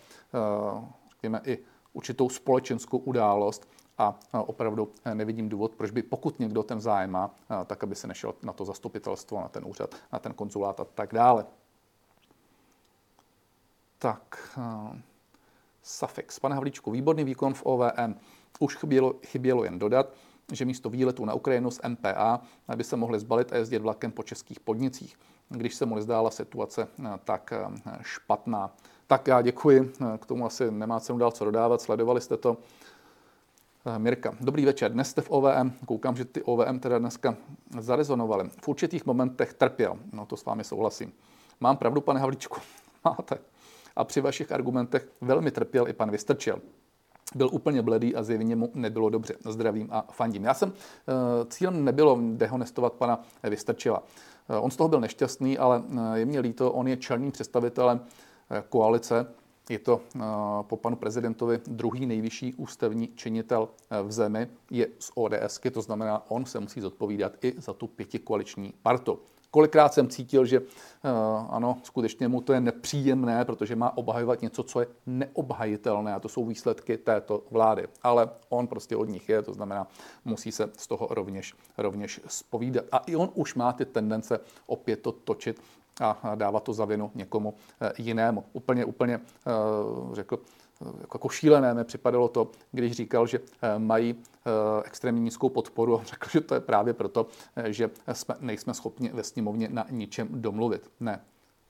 [1.10, 1.58] řekněme, i
[1.92, 3.68] určitou společenskou událost
[3.98, 7.34] a opravdu nevidím důvod, proč by, pokud někdo ten zájem má,
[7.66, 11.14] tak aby se nešel na to zastupitelstvo, na ten úřad, na ten konzulát a tak
[11.14, 11.46] dále.
[13.98, 14.58] Tak,
[15.82, 16.38] suffix.
[16.38, 18.14] Pane Havlíčku, výborný výkon v OVM.
[18.58, 20.12] Už chybělo, chybělo jen dodat,
[20.52, 22.40] že místo výletu na Ukrajinu z MPA
[22.76, 26.88] by se mohli zbalit a jezdit vlakem po českých podnicích, když se mu nezdála situace
[27.04, 28.70] eh, tak eh, špatná.
[29.06, 32.56] Tak já děkuji, eh, k tomu asi nemá cenu dál co dodávat, sledovali jste to.
[33.98, 34.92] Mirka, dobrý večer.
[34.92, 37.36] Dnes jste v OVM, koukám, že ty OVM teda dneska
[37.80, 38.50] zarezonovaly.
[38.62, 41.12] V určitých momentech trpěl, no to s vámi souhlasím.
[41.60, 42.60] Mám pravdu, pane Havlíčku?
[43.04, 43.38] Máte.
[43.96, 46.62] A při vašich argumentech velmi trpěl i pan Vystrčil
[47.34, 49.34] byl úplně bledý a zjevně mu nebylo dobře.
[49.44, 50.44] Zdravím a fandím.
[50.44, 51.12] Já jsem, eh,
[51.48, 54.02] cílem nebylo dehonestovat pana Vystrčila.
[54.48, 58.00] Eh, on z toho byl nešťastný, ale eh, je mě líto, on je čelným představitelem
[58.68, 59.26] koalice.
[59.68, 60.00] Je to
[60.62, 63.68] po panu prezidentovi druhý nejvyšší ústavní činitel
[64.02, 68.72] v zemi, je z ODSky, to znamená, on se musí zodpovídat i za tu pětikoaliční
[68.82, 69.18] partu.
[69.54, 70.66] Kolikrát jsem cítil, že uh,
[71.50, 76.28] ano, skutečně mu to je nepříjemné, protože má obhajovat něco, co je neobhajitelné a to
[76.28, 77.86] jsou výsledky této vlády.
[78.02, 79.86] Ale on prostě od nich je, to znamená,
[80.24, 82.84] musí se z toho rovněž, rovněž spovídat.
[82.92, 85.60] A i on už má ty tendence opět to točit
[86.00, 88.44] a dávat to za vinu někomu eh, jinému.
[88.52, 90.38] Úplně, úplně uh, řekl,
[91.00, 94.50] jako šílené mi připadalo to, když říkal, že eh, mají eh,
[94.84, 99.08] extrémně nízkou podporu a řekl, že to je právě proto, eh, že jsme, nejsme schopni
[99.08, 100.90] ve sněmovně na ničem domluvit.
[101.00, 101.20] Ne.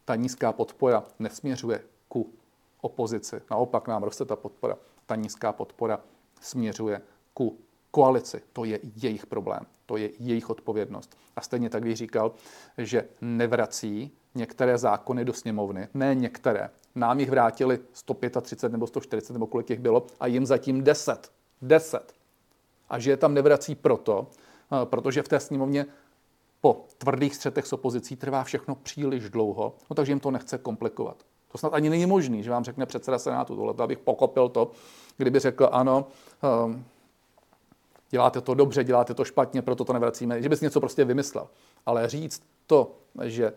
[0.05, 2.33] Ta nízká podpora nesměřuje ku
[2.81, 3.41] opozici.
[3.51, 4.77] Naopak nám roste ta podpora.
[5.07, 6.01] Ta nízká podpora
[6.41, 7.01] směřuje
[7.35, 7.59] ku
[7.91, 8.43] koalici.
[8.53, 11.17] To je jejich problém, to je jejich odpovědnost.
[11.37, 12.33] A stejně tak bych říkal,
[12.79, 16.71] že nevrací některé zákony do sněmovny, ne některé.
[16.95, 21.33] Nám jich vrátili 135 nebo 140 nebo kolik jich bylo a jim zatím 10.
[21.63, 22.13] 10.
[22.89, 24.27] A že je tam nevrací proto,
[24.83, 25.87] eh, protože v té sněmovně
[26.61, 31.17] po tvrdých střetech s opozicí trvá všechno příliš dlouho, no takže jim to nechce komplikovat.
[31.53, 34.71] To snad ani není možný, že vám řekne předseda Senátu tohle, abych pokopil to,
[35.17, 36.07] kdyby řekl ano,
[36.65, 36.85] um,
[38.11, 41.49] děláte to dobře, děláte to špatně, proto to nevracíme, že bys něco prostě vymyslel.
[41.87, 43.53] Ale říct to, že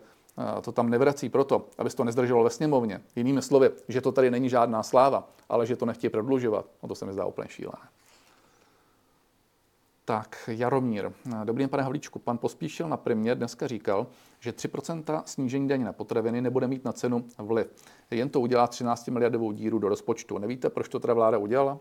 [0.62, 4.48] to tam nevrací proto, abys to nezdrželo ve sněmovně, jinými slovy, že to tady není
[4.48, 7.88] žádná sláva, ale že to nechtějí prodlužovat, no to se mi zdá úplně šílené.
[10.04, 11.12] Tak, Jaromír.
[11.44, 12.18] Dobrý den, pane Havlíčku.
[12.18, 14.06] Pan Pospíšil na primě dneska říkal,
[14.40, 17.66] že 3% snížení daně na potraviny nebude mít na cenu vliv.
[18.10, 20.38] Jen to udělá 13 miliardovou díru do rozpočtu.
[20.38, 21.78] Nevíte, proč to teda vláda udělala?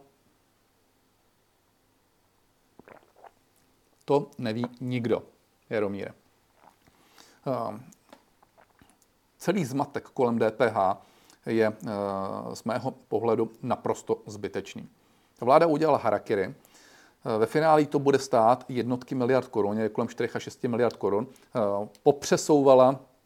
[4.05, 5.23] To neví nikdo,
[5.69, 6.11] Jaromír.
[9.37, 10.77] Celý zmatek kolem DPH
[11.45, 14.89] je eh, z mého pohledu naprosto zbytečný.
[15.41, 16.55] Vláda udělala harakiri,
[17.37, 21.27] ve finále to bude stát jednotky miliard korun, kolem 4 až 6 miliard korun.
[21.55, 21.59] Eh,
[22.03, 23.16] popřesouvala eh,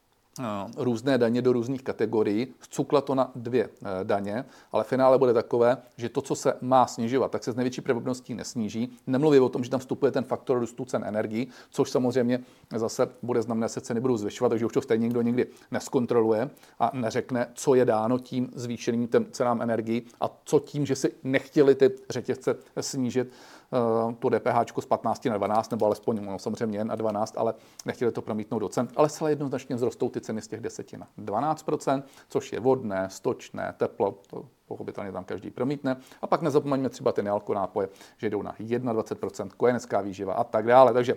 [0.78, 5.78] různé daně do různých kategorií, zcukla to na dvě eh, daně, ale finále bude takové,
[5.98, 8.98] že to, co se má snižovat, tak se z největší pravděpodobností nesníží.
[9.08, 12.40] Nemluví o tom, že tam vstupuje ten faktor růstu cen energií, což samozřejmě
[12.76, 16.50] zase bude znamenat, že se ceny budou zvyšovat, takže už to stejně nikdo nikdy neskontroluje
[16.80, 21.76] a neřekne, co je dáno tím zvýšeným cenám energií a co tím, že si nechtěli
[21.76, 23.32] ty řetězce snížit
[23.74, 27.54] Eh, to DPH z 15 na 12, nebo alespoň no, samozřejmě na 12, ale
[27.86, 28.88] nechtěli to promítnout do cen.
[28.96, 33.74] Ale zcela jednoznačně vzrostou ty ceny z těch 10 na 12% což je vodné, stočné,
[33.78, 35.98] teplo, to pochopitelně tam každý promítne.
[36.22, 40.68] A pak nezapomeňme třeba ty nealko nápoje, že jdou na 21% kojenecká výživa a tak
[40.68, 40.94] dále.
[40.94, 41.16] Takže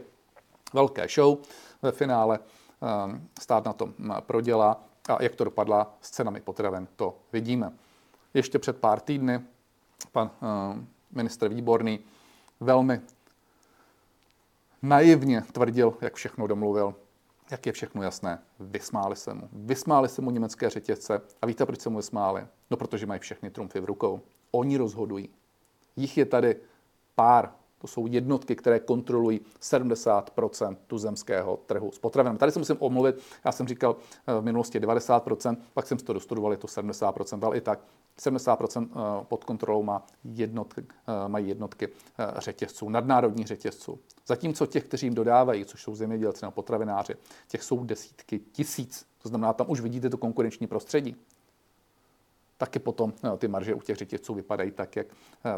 [0.74, 1.38] velké show
[1.82, 6.88] ve finále eh, stát na tom hm, prodělá a jak to dopadla s cenami potravin,
[6.96, 7.72] to vidíme.
[8.34, 9.40] Ještě před pár týdny
[10.12, 12.00] pan eh, ministr Výborný
[12.64, 13.00] velmi
[14.82, 16.94] naivně tvrdil, jak všechno domluvil,
[17.50, 18.38] jak je všechno jasné.
[18.60, 19.48] Vysmáli se mu.
[19.52, 21.20] Vysmáli se mu německé řetězce.
[21.42, 22.46] A víte, proč se mu vysmáli?
[22.70, 24.20] No, protože mají všechny trumfy v rukou.
[24.50, 25.28] Oni rozhodují.
[25.96, 26.56] Jich je tady
[27.14, 27.52] pár.
[27.84, 32.38] To jsou jednotky, které kontrolují 70% tuzemského trhu s potravinami.
[32.38, 33.18] Tady se musím omluvit.
[33.44, 37.46] Já jsem říkal eh, v minulosti 90% pak jsem si to dostudoval, je to 70%
[37.46, 37.80] ale i tak
[38.20, 41.88] 70% eh, pod kontrolou má jednotky, eh, mají jednotky
[42.36, 43.98] řetězců, nadnárodních řetězců.
[44.26, 47.14] Zatímco těch, kteří jim dodávají, což jsou zemědělci nebo potravináři,
[47.48, 49.06] těch jsou desítky tisíc.
[49.22, 51.16] To znamená, tam už vidíte to konkurenční prostředí.
[52.64, 55.06] Taky potom ty marže u těch řetězců vypadají tak jak,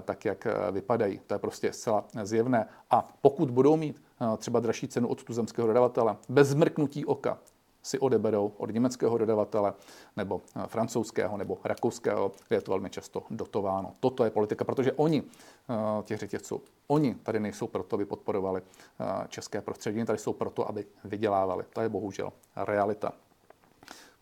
[0.03, 1.21] tak, jak vypadají.
[1.27, 2.69] To je prostě zcela zjevné.
[2.91, 4.03] A pokud budou mít
[4.37, 7.39] třeba dražší cenu od tuzemského dodavatele, bez zmrknutí oka,
[7.87, 9.73] si odeberou od německého dodavatele
[10.17, 13.93] nebo eh, francouzského nebo rakouského, kde je to velmi často dotováno.
[14.01, 19.29] Toto je politika, protože oni, eh, těch řetězců, oni tady nejsou proto, aby podporovali eh,
[19.29, 21.65] české prostředí, tady jsou proto, aby vydělávali.
[21.73, 23.13] To je bohužel realita.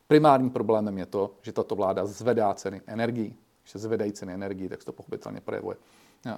[0.06, 3.36] Primárním problémem je to, že tato vláda zvedá ceny energií.
[3.62, 5.76] Když se zvedají ceny energií, tak se to pochopitelně projevuje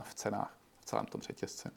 [0.02, 1.68] v cenách v celém tom řetězci.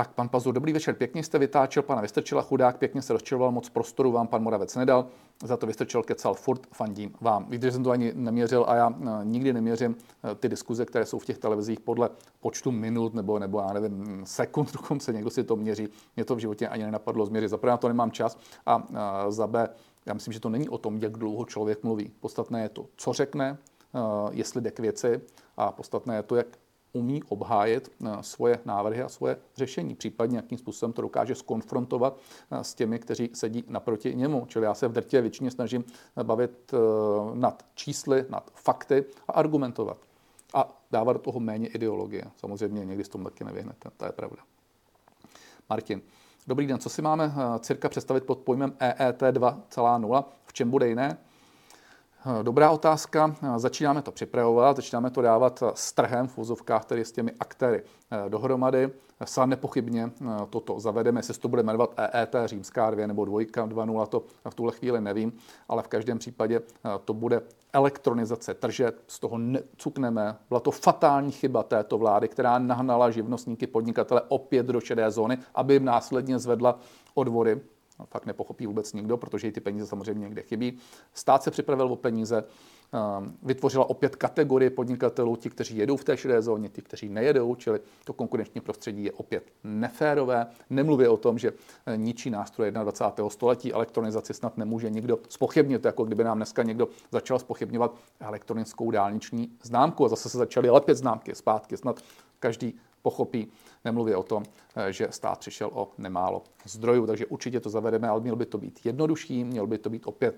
[0.00, 3.68] Tak, pan Pazur, dobrý večer, pěkně jste vytáčel pana Vystrčila, chudák, pěkně se rozčiloval, moc
[3.68, 5.06] prostoru vám pan Moravec nedal,
[5.44, 7.46] za to Vystrčil kecal, furt fandím vám.
[7.50, 11.06] Víte, že jsem to ani neměřil a já eh, nikdy neměřím eh, ty diskuze, které
[11.06, 12.10] jsou v těch televizích podle
[12.40, 15.88] počtu minut nebo, nebo já nevím, sekund dokonce, někdo si to měří.
[16.16, 17.48] Mě to v životě ani nenapadlo změřit.
[17.48, 19.68] Za prvé to nemám čas a, a eh, za B,
[20.06, 22.10] já myslím, že to není o tom, jak dlouho člověk mluví.
[22.20, 23.58] Podstatné je to, co řekne,
[24.30, 25.20] jestli jde k věci
[25.56, 26.46] a podstatné je to, jak
[26.92, 32.18] umí obhájet eh, svoje návrhy a svoje řešení, případně jakým způsobem to dokáže skonfrontovat
[32.50, 34.46] eh, s těmi, kteří sedí naproti němu.
[34.46, 35.84] Čili já se v drtě většině snažím
[36.16, 36.74] eh, bavit
[37.34, 39.98] nad čísly, nad fakty a argumentovat.
[40.54, 42.24] A dávat do toho méně ideologie.
[42.36, 44.42] Samozřejmě někdy s tom taky nevyhnete, to je pravda.
[45.68, 46.02] Martin.
[46.46, 50.24] Dobrý den, co si máme cirka představit pod pojmem EET 2.0?
[50.44, 51.18] V čem bude jiné?
[52.42, 53.36] Dobrá otázka.
[53.56, 58.28] Začínáme to připravovat, začínáme to dávat s trhem v vozovkách, tedy s těmi aktéry eh,
[58.28, 58.90] dohromady.
[59.24, 64.06] Sám nepochybně eh, toto zavedeme, jestli to bude jmenovat EET římská 2 nebo 2, 2.0,
[64.06, 65.32] to v tuhle chvíli nevím,
[65.68, 67.42] ale v každém případě eh, to bude
[67.72, 70.36] elektronizace tržeb, z toho necukneme.
[70.48, 75.74] Byla to fatální chyba této vlády, která nahnala živnostníky, podnikatele opět do šedé zóny, aby
[75.74, 76.78] jim následně zvedla
[77.14, 77.60] odvody
[78.06, 80.78] fakt nepochopí vůbec nikdo, protože i ty peníze samozřejmě někde chybí.
[81.14, 82.44] Stát se připravil o peníze,
[82.92, 87.54] Ehm, vytvořila opět kategorie podnikatelů, ti, kteří jedou v té šedé zóně, ti, kteří nejedou,
[87.54, 90.46] čili to konkurenční prostředí je opět neférové.
[90.70, 91.52] Nemluví o tom, že
[91.86, 93.30] eh, ničí nástroje 21.
[93.30, 99.50] století, elektronizaci snad nemůže nikdo spochybnit, jako kdyby nám dneska někdo začal spochybňovat elektronickou dálniční
[99.62, 101.76] známku a zase se začaly lepit známky zpátky.
[101.76, 102.00] Snad
[102.40, 103.48] každý pochopí,
[103.84, 104.44] nemluvě o tom,
[104.76, 108.58] eh, že stát přišel o nemálo zdrojů, takže určitě to zavedeme, ale mělo by to
[108.58, 110.36] být jednodušší, mělo by to být opět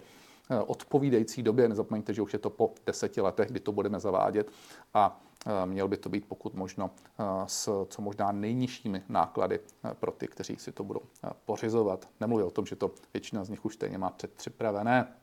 [0.51, 1.69] Eh, odpovídající době.
[1.69, 4.51] Nezapomeňte, že už je to po deseti letech, kdy to budeme zavádět
[4.95, 6.91] a eh, měl by to být pokud možno
[7.47, 9.61] s co možná nejnižšími náklady
[10.01, 11.01] pro ty, kteří si to budou
[11.45, 12.09] pořizovat.
[12.21, 15.15] Nemluvím o tom, že to většina z nich už stejně má předpřipravené.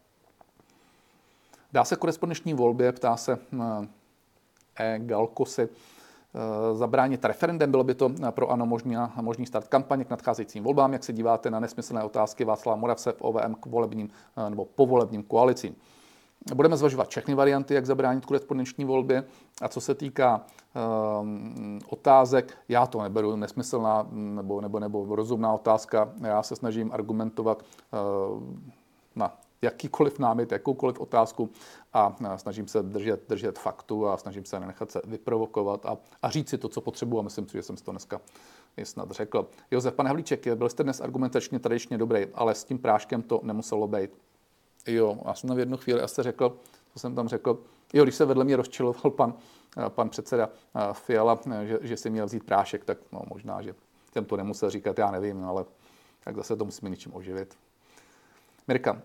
[1.71, 3.39] Dá se korespondenční volbě, ptá se
[4.75, 4.99] E.
[4.99, 5.69] Galkosy,
[6.73, 7.71] zabránit referendem.
[7.71, 10.93] Bylo by to pro ANO možný, možný start kampaně k nadcházejícím volbám.
[10.93, 15.23] Jak se díváte na nesmyslné otázky Václava Moravce v OVM k volebním eh, nebo povolebním
[15.23, 15.75] koalicím?
[16.55, 19.23] Budeme zvažovat všechny varianty, jak zabránit korespondenční volbě.
[19.61, 20.41] A co se týká
[21.21, 26.09] um, otázek, já to neberu nesmyslná nebo, nebo, nebo rozumná otázka.
[26.21, 27.63] Já se snažím argumentovat
[28.33, 28.43] uh,
[29.15, 31.49] na jakýkoliv námit, jakoukoliv otázku
[31.93, 36.49] a snažím se držet, držet faktu a snažím se nenechat se vyprovokovat a, a říct
[36.49, 38.21] si to, co potřebuji a myslím si, že jsem si to dneska
[38.77, 39.49] i snad řekl.
[39.71, 43.87] Josef, pane Havlíček, byl jste dnes argumentačně tradičně dobrý, ale s tím práškem to nemuselo
[43.87, 44.11] být.
[44.87, 46.57] Jo, já jsem v jednu chvíli asi řekl,
[46.93, 47.59] co jsem tam řekl,
[47.93, 49.33] jo, když se vedle mě rozčiloval pan,
[49.89, 50.49] pan předseda
[50.93, 53.75] Fiala, že, že si měl vzít prášek, tak no, možná, že
[54.13, 55.65] jsem to nemusel říkat, já nevím, no, ale
[56.23, 57.57] tak zase to musíme něčím oživit.
[58.67, 59.01] Mirka,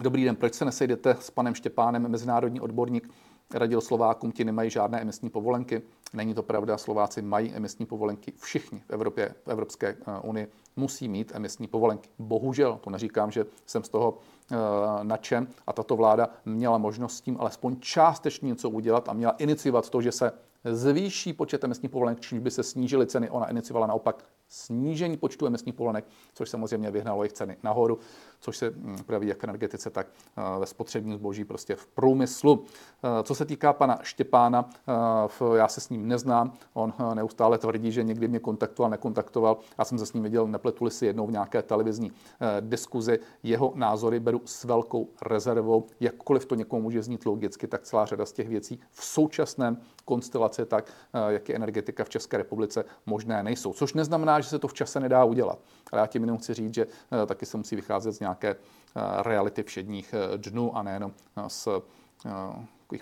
[0.00, 3.10] Dobrý den, proč se nesejdete s panem Štěpánem, mezinárodní odborník,
[3.54, 5.82] radil Slovákům, ti nemají žádné emisní povolenky.
[6.12, 8.32] Není to pravda, Slováci mají emisní povolenky.
[8.36, 12.10] Všichni v Evropě, v Evropské eh, unii musí mít emisní povolenky.
[12.18, 14.10] Bohužel, to neříkám, že jsem z toho
[14.50, 14.58] uh,
[15.02, 19.90] nadšen a tato vláda měla možnost s tím alespoň částečně něco udělat a měla iniciovat
[19.90, 20.32] to, že se
[20.64, 23.30] zvýší počet emisních povolenek, čímž by se snížily ceny.
[23.30, 27.98] Ona iniciovala naopak snížení počtu emisních povolenek, což samozřejmě vyhnalo jejich ceny nahoru,
[28.40, 32.64] což se hm, projeví jak v energetice, tak eh, ve spotřebním zboží, prostě v průmyslu.
[33.04, 37.92] Eh, co se týká pana Štěpána, eh, já se s ním neznám, on neustále tvrdí,
[37.92, 39.56] že někdy mě kontaktoval, nekontaktoval.
[39.78, 42.12] Já jsem se s ním viděl, nepletuli si jednou v nějaké televizní
[42.60, 43.18] diskuzi.
[43.42, 48.26] Jeho názory beru s velkou rezervou, jakkoliv to někomu může znít logicky, tak celá řada
[48.26, 50.92] z těch věcí v současném konstelaci, tak
[51.28, 53.72] jak je energetika v České republice, možné nejsou.
[53.72, 55.58] Což neznamená, že se to v čase nedá udělat.
[55.92, 59.22] Ale já tím jenom chci říct, že eh, taky se musí vycházet z nějaké eh,
[59.22, 61.12] reality všedních eh, dnů a nejenom
[61.48, 61.68] z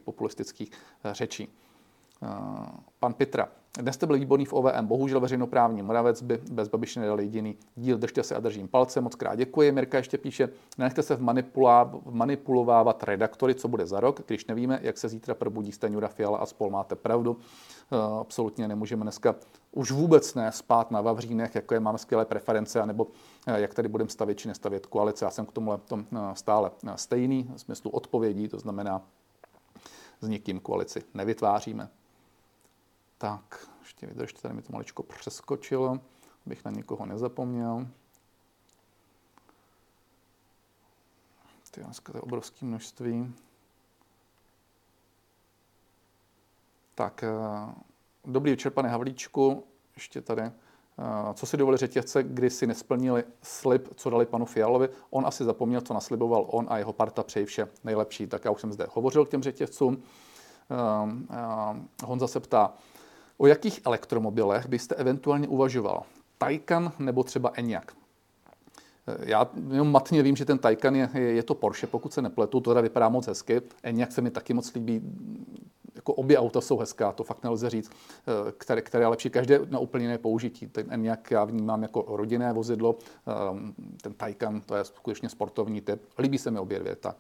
[0.05, 0.73] populistických
[1.13, 1.49] řečí.
[2.99, 3.49] Pan Pitra.
[3.79, 7.99] Dnes jste byl výborný v OVM, bohužel veřejnoprávní Moravec by bez Babiše nedal jediný díl.
[7.99, 9.73] Držte se a držím palce, moc krát děkuji.
[9.73, 10.49] Mirka ještě píše,
[10.79, 11.19] nenechte se
[12.11, 16.47] manipulovávat redaktory, co bude za rok, když nevíme, jak se zítra probudí Staňura Fiala a
[16.47, 16.71] spol.
[16.71, 17.37] Máte pravdu.
[17.93, 19.35] Eh, absolutně nemůžeme dneska
[19.73, 23.07] už vůbec ne spát na Vavřínech, jako je máme skvělé preference, nebo
[23.47, 25.25] eh, jak tady budeme stavět či nestavět koalice.
[25.25, 29.03] Já jsem k tomu tom eh, stále stejný, v smyslu odpovědí, to znamená,
[30.21, 31.89] s někým koalici nevytváříme.
[33.21, 36.01] Tak, ještě vydržte, tady mi to maličko přeskočilo,
[36.47, 37.87] abych na nikoho nezapomněl.
[41.71, 43.35] Ty to je obrovské množství.
[46.95, 47.29] Tak, eh,
[48.25, 49.65] dobrý večer, pane Havlíčku.
[49.95, 50.43] Ještě tady.
[50.43, 50.53] Eh,
[51.35, 54.89] co si dovolili řetězce, kdy si nesplnili slib, co dali panu Fialovi?
[55.11, 58.27] On asi zapomněl, co nasliboval on a jeho parta přeji vše nejlepší.
[58.27, 60.03] Tak já už jsem zde hovořil k těm řetězcům.
[60.71, 62.75] Eh, Honza se ptá,
[63.41, 66.03] o jakých elektromobilech byste eventuálně uvažoval?
[66.39, 67.85] Taycan nebo třeba Enyaq?
[69.21, 72.71] Já jenom matně vím, že ten Taycan je, je, to Porsche, pokud se nepletu, to
[72.71, 73.63] teda vypadá moc hezky.
[73.83, 75.03] Enyaq se mi taky moc líbí,
[75.95, 79.61] jako obě auta jsou hezká, to fakt nelze říct, eh, které, které je lepší, každé
[79.71, 80.67] na úplně jiné použití.
[80.67, 86.03] Ten Enyaq já vnímám jako rodinné vozidlo, ehm, ten Taycan to je skutečně sportovní typ.
[86.19, 86.97] Líbí se mi obě dvě.
[86.97, 87.17] Tak.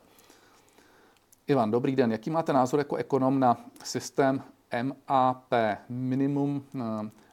[1.47, 2.13] Ivan, dobrý den.
[2.13, 4.43] Jaký máte názor jako ekonom na systém
[4.83, 5.55] MAP,
[5.89, 6.81] Minimum uh,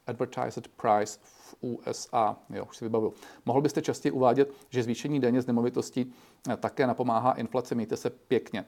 [0.08, 2.36] Advertised Price v USA?
[2.50, 3.14] Jo, už si vybavuju.
[3.46, 6.14] Mohl byste častěji uvádět, že zvýšení daně z nemovitostí
[6.50, 7.76] eh, také napomáhá inflaci?
[7.76, 8.66] Mějte se pěkně.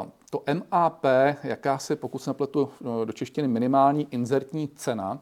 [0.00, 1.04] Uh, to MAP,
[1.42, 2.70] jakási, pokud se nepletu
[3.04, 5.20] do češtiny, minimální inzertní cena,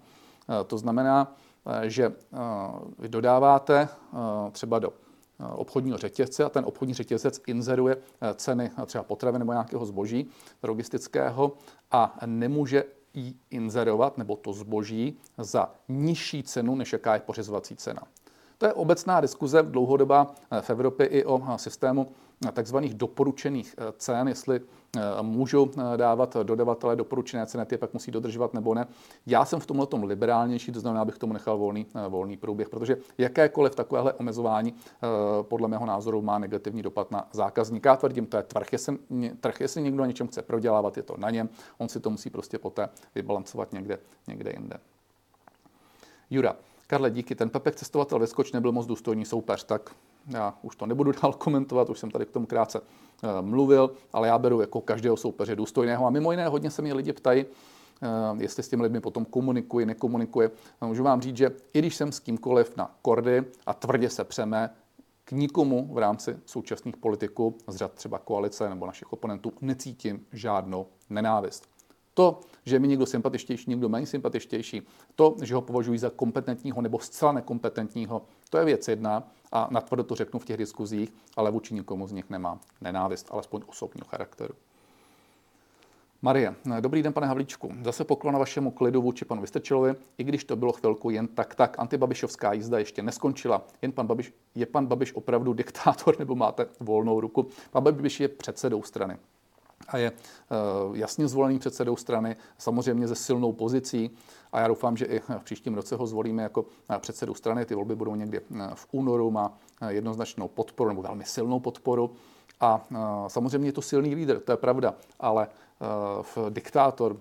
[0.66, 1.36] to znamená,
[1.82, 2.12] že
[2.98, 3.88] vy dodáváte
[4.52, 4.92] třeba do
[5.54, 7.96] obchodního řetězce a ten obchodní řetězec inzeruje
[8.34, 10.30] ceny třeba potravy nebo nějakého zboží
[10.62, 11.52] logistického
[11.90, 12.84] a nemůže
[13.14, 18.02] jí inzerovat nebo to zboží za nižší cenu, než jaká je pořizovací cena.
[18.58, 22.08] To je obecná diskuze dlouhodobá v Evropě i o systému
[22.52, 24.60] takzvaných doporučených cen, jestli
[25.22, 28.86] můžou dávat dodavatele doporučené ceny, ty pak musí dodržovat nebo ne.
[29.26, 32.96] Já jsem v tomhle tom liberálnější, to znamená, abych tomu nechal volný, volný průběh, protože
[33.18, 34.74] jakékoliv takovéhle omezování
[35.42, 37.96] podle mého názoru má negativní dopad na zákazníka.
[37.96, 38.98] Tvrdím, to je trh, jestli,
[39.40, 41.48] trh, jestli někdo na něčem chce prodělávat, je to na něm,
[41.78, 43.98] on si to musí prostě poté vybalancovat někde,
[44.28, 44.76] někde jinde.
[46.30, 46.56] Jura,
[46.90, 47.34] Karle, díky.
[47.34, 49.94] Ten Pepek cestovatel ve Skoč nebyl moc důstojný soupeř, tak
[50.28, 52.86] já už to nebudu dál komentovat, už jsem tady k tomu krátce uh,
[53.40, 56.06] mluvil, ale já beru jako každého soupeře důstojného.
[56.06, 59.86] A mimo jiné, hodně se mě lidi ptají, uh, jestli s těmi lidmi potom komunikuji,
[59.86, 60.50] nekomunikuje.
[60.80, 64.70] Můžu vám říct, že i když jsem s kýmkoliv na kordy a tvrdě se přeme,
[65.24, 70.86] k nikomu v rámci současných politiků z řad třeba koalice nebo našich oponentů necítím žádnou
[71.10, 71.68] nenávist.
[72.14, 74.82] To, že je mi někdo sympatičtější, někdo méně sympatičtější,
[75.14, 80.04] to, že ho považují za kompetentního nebo zcela nekompetentního, to je věc jedna a natvrdo
[80.04, 84.54] to řeknu v těch diskuzích, ale vůči nikomu z nich nemám nenávist, alespoň osobního charakteru.
[86.22, 87.72] Marie, dobrý den, pane Havlíčku.
[87.82, 91.78] Zase poklona vašemu klidu vůči panu Vystrčilovi, i když to bylo chvilku jen tak, tak.
[91.78, 93.62] Antibabišovská jízda ještě neskončila.
[93.82, 97.46] Jen pan Babiš, je pan Babiš opravdu diktátor nebo máte volnou ruku?
[97.70, 99.18] Pan Babiš je předsedou strany
[99.88, 100.54] a je eh,
[100.92, 104.10] jasně zvolený předsedou strany, samozřejmě ze silnou pozicí
[104.52, 107.64] a já doufám, že i v příštím roce ho zvolíme jako eh, předsedu strany.
[107.64, 109.58] Ty volby budou někdy eh, v únoru, má
[109.88, 112.12] jednoznačnou podporu nebo velmi silnou podporu.
[112.60, 112.86] A
[113.28, 115.48] samozřejmě je to silný lídr, to je pravda, ale
[116.22, 117.16] v diktátor,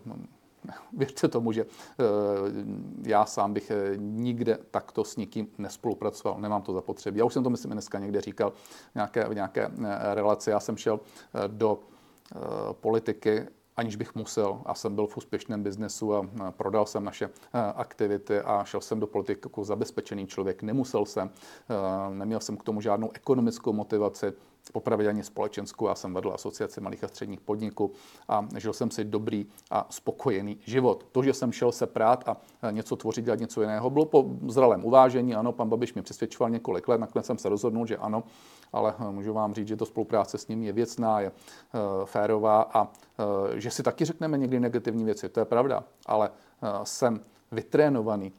[0.98, 1.66] věřte tomu, že
[3.04, 7.20] já sám bych nikde takto s nikým nespolupracoval, nemám to zapotřebí.
[7.20, 8.50] Já už jsem to, myslím, dneska někde říkal
[8.92, 9.72] v nějaké, v nějaké
[10.14, 10.50] relaci.
[10.50, 11.00] Já jsem šel
[11.48, 11.80] do
[12.72, 13.48] politiky,
[13.78, 14.62] aniž bych musel.
[14.66, 19.00] A jsem byl v úspěšném biznesu a prodal jsem naše eh, aktivity a šel jsem
[19.00, 20.64] do politiky jako zabezpečený člověk.
[20.64, 24.34] Nemusel jsem, eh, neměl jsem k tomu žádnou ekonomickou motivaci,
[24.74, 25.88] popravit ani společenskou.
[25.88, 27.92] Já jsem vedl asociaci malých a středních podniků
[28.28, 31.06] a žil jsem si dobrý a spokojený život.
[31.12, 32.38] To, že jsem šel se prát a
[32.72, 35.36] něco tvořit, dělat něco jiného, bylo po zralém uvážení.
[35.36, 38.24] Ano, pan Babiš mě přesvědčoval několik let, nakonec jsem se rozhodnul, že ano,
[38.74, 42.62] ale eh, můžu vám říct, že to spolupráce s ním je věcná, je uh, férová
[42.62, 42.90] a uh,
[43.54, 46.30] že si taky řekneme někdy negativní věci, to je pravda, ale
[46.84, 47.20] jsem
[47.52, 48.32] vytrénovaný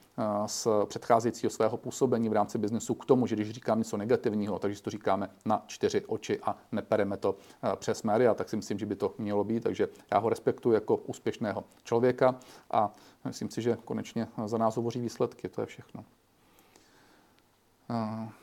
[0.46, 4.82] z předcházejícího svého působení v rámci biznesu k tomu, že když říkám něco negativního, takže
[4.82, 7.36] to říkáme na čtyři oči a nepereme to
[7.76, 9.62] přes média, tak si myslím, že by to mělo být.
[9.62, 12.34] Takže já ho respektuji jako úspěšného člověka
[12.70, 12.94] a
[13.24, 15.48] myslím si, že konečně za nás hovoří výsledky.
[15.48, 16.04] To je všechno.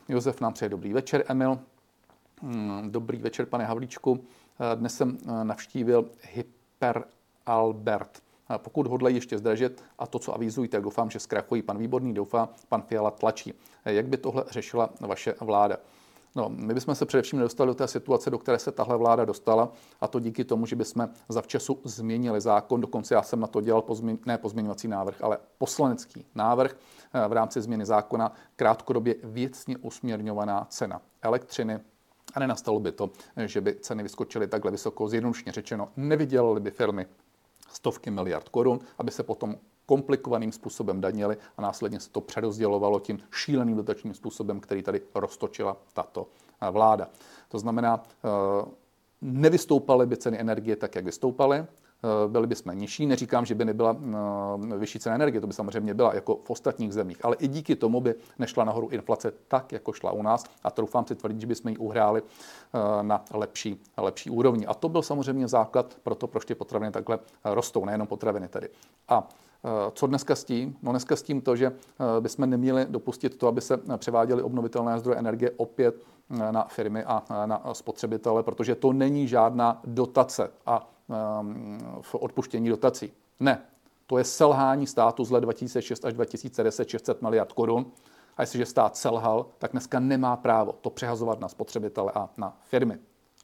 [0.08, 1.58] Josef nám přeje dobrý večer, Emil.
[2.42, 4.24] Hmm, dobrý večer, pane Havlíčku.
[4.74, 7.04] Dnes jsem navštívil Hyper
[7.46, 8.22] Albert.
[8.56, 11.62] Pokud hodlají ještě zdražet a to, co avizují, tak doufám, že zkrachují.
[11.62, 13.54] Pan Výborný doufá, pan Fiala tlačí.
[13.84, 15.76] Jak by tohle řešila vaše vláda?
[16.36, 19.72] No, my bychom se především nedostali do té situace, do které se tahle vláda dostala,
[20.00, 22.80] a to díky tomu, že bychom zavčasu změnili zákon.
[22.80, 26.76] Dokonce já jsem na to dělal pozměň, ne pozměňovací návrh, ale poslanecký návrh
[27.14, 31.80] eh, v rámci změny zákona krátkodobě věcně usměrňovaná cena elektřiny,
[32.34, 33.10] a nenastalo by to,
[33.46, 37.06] že by ceny vyskočily takhle vysoko, zjednodušně řečeno, nevydělaly by firmy
[37.68, 39.56] stovky miliard korun, aby se potom
[39.86, 45.76] komplikovaným způsobem danili a následně se to přerozdělovalo tím šíleným dotačním způsobem, který tady roztočila
[45.92, 46.26] tato
[46.60, 47.08] eh, vláda.
[47.48, 48.68] To znamená, eh,
[49.20, 51.66] nevystoupaly by ceny energie tak, jak vystoupaly,
[52.26, 53.06] byli bychom nižší.
[53.06, 53.96] Neříkám, že by nebyla
[54.72, 57.76] eh, vyšší cena energie, to by samozřejmě byla jako v ostatních zemích, ale i díky
[57.76, 61.46] tomu by nešla nahoru inflace tak, jako šla u nás a troufám si tvrdit, že
[61.46, 64.66] bychom ji uhráli eh, na lepší, lepší úrovni.
[64.66, 68.68] A to byl samozřejmě základ pro to, proč ty potraviny takhle rostou, nejenom potraviny tedy.
[69.08, 69.28] A
[69.92, 70.76] co dneska s tím?
[70.82, 71.72] No dneska s tím to, že
[72.20, 76.02] bychom neměli dopustit to, aby se převáděly obnovitelné zdroje energie opět
[76.50, 80.88] na firmy a na spotřebitele, protože to není žádná dotace a
[82.00, 83.12] v odpuštění dotací.
[83.40, 83.62] Ne,
[84.06, 87.92] to je selhání státu z let 2006 až 2010 600 miliard korun.
[88.36, 92.98] A jestliže stát selhal, tak dneska nemá právo to přehazovat na spotřebitele a na firmy.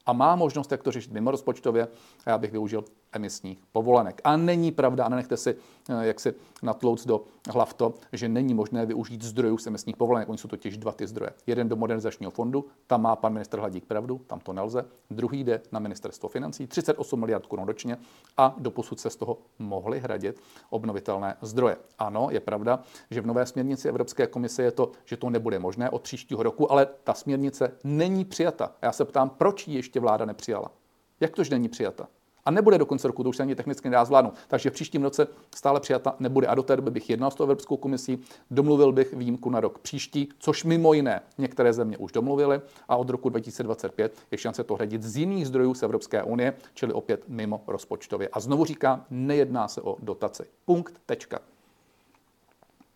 [0.05, 1.87] A má možnost, jak to řešit mimo rozpočtově,
[2.25, 2.83] a já bych využil
[3.13, 4.21] emisních povolenek.
[4.23, 5.55] A není pravda, a nenechte si
[5.89, 6.33] eh, jak si
[6.63, 10.29] natlouc do hlav to, že není možné využít zdrojů z emisních povolenek.
[10.29, 11.31] Oni jsou totiž dva ty zdroje.
[11.47, 14.85] Jeden do modernizačního fondu, tam má pan minister Hladík pravdu, tam to nelze.
[15.09, 17.97] Druhý jde na ministerstvo financí, 38 miliard korun ročně
[18.37, 21.77] a doposud se z toho mohly hradit obnovitelné zdroje.
[21.99, 22.79] Ano, je pravda,
[23.11, 26.71] že v nové směrnici Evropské komise je to, že to nebude možné od příštího roku,
[26.71, 28.71] ale ta směrnice není přijata.
[28.81, 30.71] Já se ptám, proč ji ještě vláda nepřijala?
[31.19, 32.07] Jak to, že není přijata?
[32.45, 34.33] A nebude do konce roku, to už se ani technicky nedá zvládnout.
[34.47, 36.47] Takže v příštím roce stále přijata nebude.
[36.47, 38.19] A do té doby bych jednal s tou Evropskou komisí,
[38.51, 42.61] domluvil bych výjimku na rok příští, což mimo jiné některé země už domluvily.
[42.89, 46.93] A od roku 2025 je šance to hradit z jiných zdrojů z Evropské unie, čili
[46.93, 48.29] opět mimo rozpočtově.
[48.33, 50.43] A znovu říkám, nejedná se o dotaci.
[50.65, 51.39] Punkt, tečka.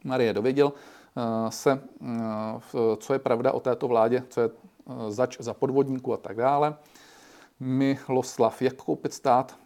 [0.03, 0.73] Marie dověděl
[1.17, 6.13] eh, se, eh, co je pravda o této vládě, co je eh, zač za podvodníků
[6.13, 6.75] a tak dále.
[7.59, 9.59] Miloslav, jak koupit stát,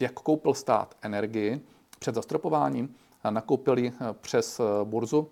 [0.00, 1.60] jak koupil stát energii
[1.98, 2.94] před zastropováním,
[3.30, 5.28] nakoupil ji přes burzu,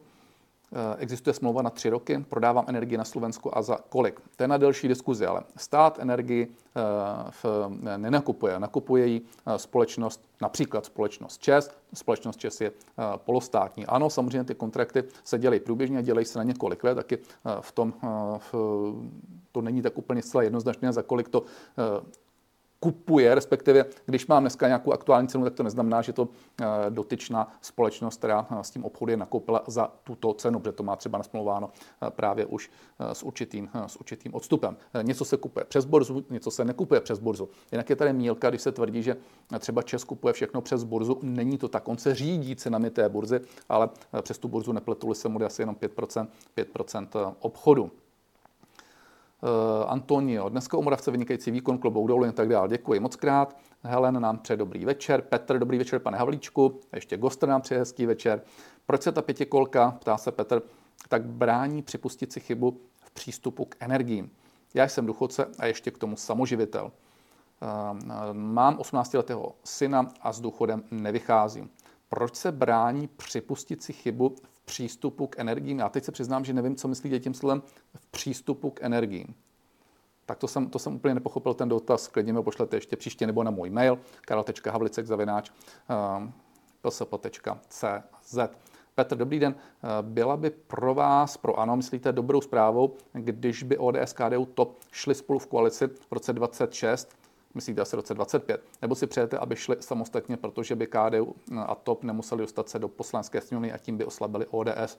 [0.75, 4.21] Eh, existuje smlouva na tři roky, prodávám energii na Slovensku a za kolik.
[4.37, 8.61] To je na delší diskuzi, ale stát energii eh, nenakupuje.
[8.61, 11.71] Nakupuje ji eh, společnost, například společnost ČES.
[11.95, 12.73] Společnost ČES je
[13.17, 13.87] polostátní.
[13.87, 17.19] Ano, samozřejmě ty kontrakty se dělají průběžně, dělají se na několik let, taky
[17.61, 17.95] v tom
[18.39, 18.55] v,
[19.55, 21.45] to není tak úplně zcela jednoznačné, za kolik to
[22.85, 26.29] kupuje, respektive když mám dneska nějakou aktuální cenu, tak to neznamená, že to
[26.61, 30.97] eh, dotyčná společnost, která eh, s tím obchoduje, nakoupila za tuto cenu, protože to má
[30.97, 34.77] třeba nasmluváno eh, právě už s určitým, s určitým odstupem.
[35.03, 37.49] Něco se kupuje přes burzu, něco se nekupuje přes burzu.
[37.73, 39.17] Jinak je tady mílka, když se tvrdí, že
[39.59, 41.19] třeba Čes kupuje všechno přes burzu.
[41.23, 41.89] Není to tak.
[41.89, 43.89] On se řídí cenami té burzy, ale
[44.23, 46.27] přes tu burzu nepletuli se mu asi jenom 5%,
[46.57, 47.91] 5% obchodu.
[49.45, 52.69] Uh, Antonio, dneska u Moravce vynikající výkon, klobouk dolů a tak dále.
[52.69, 53.57] Děkuji moc krát.
[53.83, 55.23] Helen nám přeje dobrý večer.
[55.23, 56.81] Petr, dobrý večer, pane Havlíčku.
[56.95, 58.43] Ještě Goster nám přeje hezký večer.
[58.87, 60.63] Proč se ta pětikolka, ptá se Petr,
[61.09, 64.31] tak brání připustit si chybu v přístupu k energiím?
[64.75, 66.85] Já jsem důchodce a ještě k tomu samoživitel.
[66.85, 67.99] Uh,
[68.33, 71.71] mám 18-letého syna a s důchodem nevycházím.
[72.09, 75.79] Proč se brání připustit si chybu přístupu k energiím.
[75.79, 77.62] Já teď se přiznám, že nevím, co myslíte tím slovem
[77.97, 79.35] v přístupu k energiím.
[80.27, 83.45] Tak to jsem, to jsem úplně nepochopil ten dotaz, klidně mi pošlete ještě příště nebo
[83.45, 85.51] na můj mail karel.havlicek zavináč
[85.89, 86.33] ehm,
[86.83, 88.39] psp.cz.
[88.95, 89.55] Petr, dobrý den.
[89.55, 94.81] Ehm, byla by pro vás, pro ANO, myslíte, dobrou zprávou, když by ODS, KDU, TOP
[94.93, 97.24] šli spolu v koalici v roce 26
[97.55, 101.37] myslíte asi roce 25, nebo si přejete, aby šli samostatně, protože by KDU
[101.67, 104.99] a TOP nemuseli dostat se do poslanské sněmovny a tím by oslabili ODS.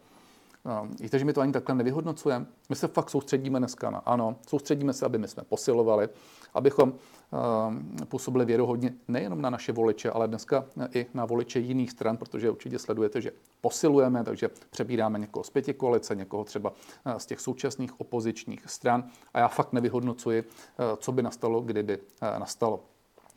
[0.99, 2.45] Víte, že my to ani takhle nevyhodnocujeme.
[2.69, 6.09] My se fakt soustředíme dneska na ano, soustředíme se, aby my jsme posilovali,
[6.53, 12.17] abychom ehm, působili věrohodně nejenom na naše voliče, ale dneska i na voliče jiných stran,
[12.17, 16.73] protože určitě sledujete, že posilujeme, takže přebíráme někoho z pěti koalice, někoho třeba
[17.05, 19.03] eh, z těch současných opozičních stran
[19.33, 22.83] a já fakt nevyhodnocuji, eh, co by nastalo, kdyby eh, nastalo.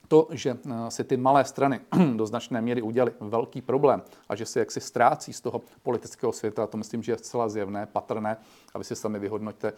[0.08, 1.80] To, že eh, si ty malé strany
[2.16, 6.66] do značné míry udělali velký problém a že se jaksi ztrácí z toho politického světa,
[6.66, 8.36] to myslím, že je zcela zjevné, patrné,
[8.74, 9.74] aby si sami vyhodnoťte, eh,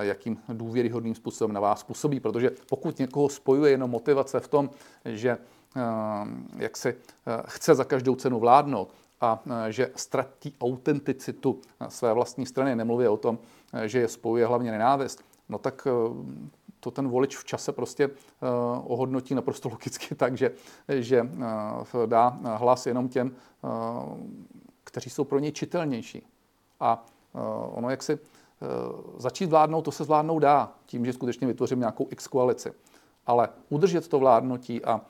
[0.00, 2.20] jakým důvěryhodným způsobem na vás působí.
[2.20, 4.70] Protože pokud někoho spojuje jenom motivace v tom,
[5.04, 5.80] že eh,
[6.56, 6.96] jak si
[7.46, 8.88] chce za každou cenu vládnout,
[9.20, 13.38] a že ztratí autenticitu své vlastní strany, nemluvě o tom,
[13.84, 15.88] že je spojuje hlavně nenávist, no tak
[16.84, 18.12] to ten volič v čase prostě uh,
[18.84, 20.50] ohodnotí naprosto logicky tak, že,
[20.88, 23.70] že uh, dá hlas jenom těm, uh,
[24.84, 26.26] kteří jsou pro něj čitelnější.
[26.80, 27.04] A
[27.70, 28.18] ono, jak si
[29.16, 32.72] začít vládnout, to se zvládnout dá, tím, že skutečně vytvořím nějakou x koalici.
[33.26, 35.00] Ale udržet to vládnutí a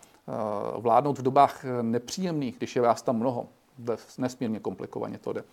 [0.76, 3.48] vládnout v dobách nepříjemných, když je vás tam mnoho,
[4.18, 5.44] nesmírně komplikovaně to jde,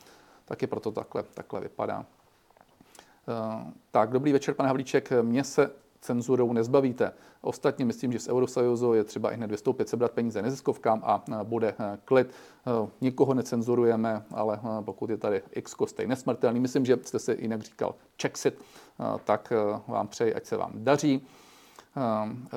[0.45, 2.05] taky proto takhle, takhle vypadá.
[3.91, 5.09] Tak, dobrý večer, pane Havlíček.
[5.21, 7.11] Mně se cenzurou nezbavíte.
[7.41, 11.75] Ostatně myslím, že z Eurosajuzu je třeba i hned vystoupit, sebrat peníze neziskovkám a bude
[12.05, 12.31] klid.
[13.01, 17.95] Nikoho necenzurujeme, ale pokud je tady X kostej nesmrtelný, myslím, že jste se jinak říkal
[18.17, 18.61] Czexit,
[19.23, 19.53] tak
[19.87, 21.27] vám přeji, ať se vám daří.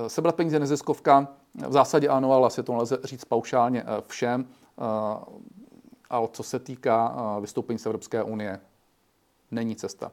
[0.06, 1.28] Sebrat peníze neziskovkám,
[1.68, 4.46] v zásadě ano, ale asi to nelze říct paušálně všem.
[6.10, 8.60] Ale co se týká vystoupení z Evropské unie,
[9.50, 10.12] není cesta.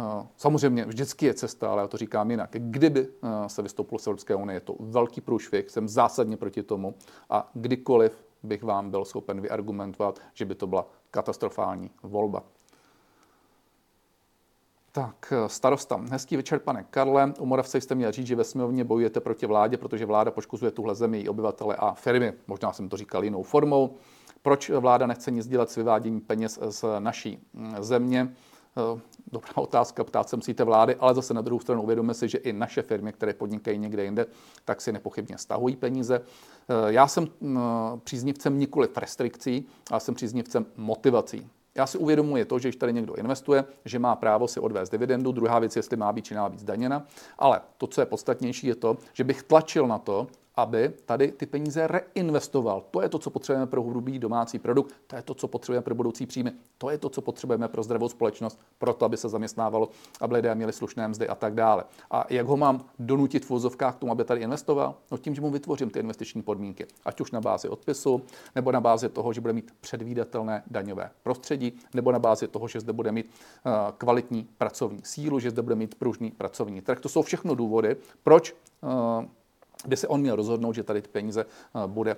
[0.00, 2.50] Eh, samozřejmě vždycky je cesta, ale já to říkám jinak.
[2.52, 6.94] Kdyby eh, se vystoupilo z Evropské unie, je to velký průšvih, jsem zásadně proti tomu
[7.30, 12.42] a kdykoliv bych vám byl schopen vyargumentovat, že by to byla katastrofální volba.
[14.92, 16.00] Tak, eh, starosta.
[16.10, 17.32] Hezký večer, pane Karle.
[17.38, 20.94] U Moravce jste měl říct, že ve sněmovně bojujete proti vládě, protože vláda poškozuje tuhle
[20.94, 22.32] zemi, její obyvatele a firmy.
[22.46, 23.96] Možná jsem to říkal jinou formou.
[24.42, 28.34] Proč vláda nechce nic dělat s vyváděním peněz z naší mm, země?
[29.30, 32.38] Eh, dobrá otázka, ptát se musíte vlády, ale zase na druhou stranu uvědomíme si, že
[32.38, 34.26] i naše firmy, které podnikají někde jinde,
[34.64, 36.20] tak si nepochybně stahují peníze.
[36.20, 37.58] Eh, já jsem mm,
[38.04, 41.50] příznivcem nikoli restrikcí, ale jsem příznivcem motivací.
[41.74, 45.32] Já si uvědomuji to, že když tady někdo investuje, že má právo si odvést dividendu,
[45.32, 47.06] druhá věc, jestli má být či má být zdaněna,
[47.38, 51.46] ale to, co je podstatnější, je to, že bych tlačil na to, aby tady ty
[51.46, 52.84] peníze reinvestoval.
[52.90, 55.94] To je to, co potřebujeme pro hrubý domácí produkt, to je to, co potřebujeme pro
[55.94, 59.88] budoucí příjmy, to je to, co potřebujeme pro zdravou společnost, pro to, aby se zaměstnávalo,
[60.20, 61.84] aby lidé měli slušné mzdy a tak dále.
[62.10, 64.94] A jak ho mám donutit v vozovkách k tomu, aby tady investoval?
[65.10, 68.22] No tím, že mu vytvořím ty investiční podmínky, ať už na bázi odpisu,
[68.54, 72.80] nebo na bázi toho, že bude mít předvídatelné daňové prostředí, nebo na bázi toho, že
[72.80, 77.00] zde bude mít uh, kvalitní pracovní sílu, že zde bude mít pružný pracovní trh.
[77.00, 79.24] To jsou všechno důvody, proč uh,
[79.86, 82.16] by se on měl rozhodnout, že tady ty peníze uh, bude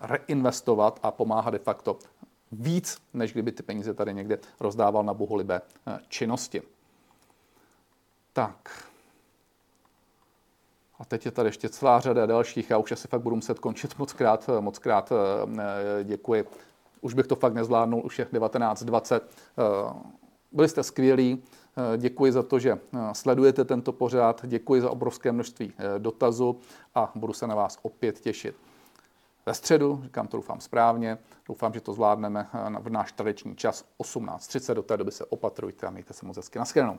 [0.00, 1.98] reinvestovat a pomáhat de facto
[2.52, 5.60] víc, než kdyby ty peníze tady někde rozdával na bohulibé
[6.08, 6.62] činnosti.
[8.32, 8.84] Tak.
[10.98, 12.70] A teď je tady ještě celá řada dalších.
[12.70, 13.98] Já už asi fakt budu muset končit.
[13.98, 15.12] Moc krát, moc krát
[16.04, 16.46] děkuji.
[17.00, 19.20] Už bych to fakt nezvládnul, už je 19.20.
[20.52, 21.42] Byli jste skvělí.
[21.96, 22.78] Děkuji za to, že
[23.12, 24.40] sledujete tento pořád.
[24.46, 26.60] Děkuji za obrovské množství dotazů
[26.94, 28.56] a budu se na vás opět těšit
[29.46, 31.18] ve středu, říkám to doufám správně,
[31.48, 32.46] doufám, že to zvládneme
[32.78, 36.58] v náš tradiční čas 18.30, do té doby se opatrujte a mějte se moc hezky.
[36.58, 36.98] Naschledanou.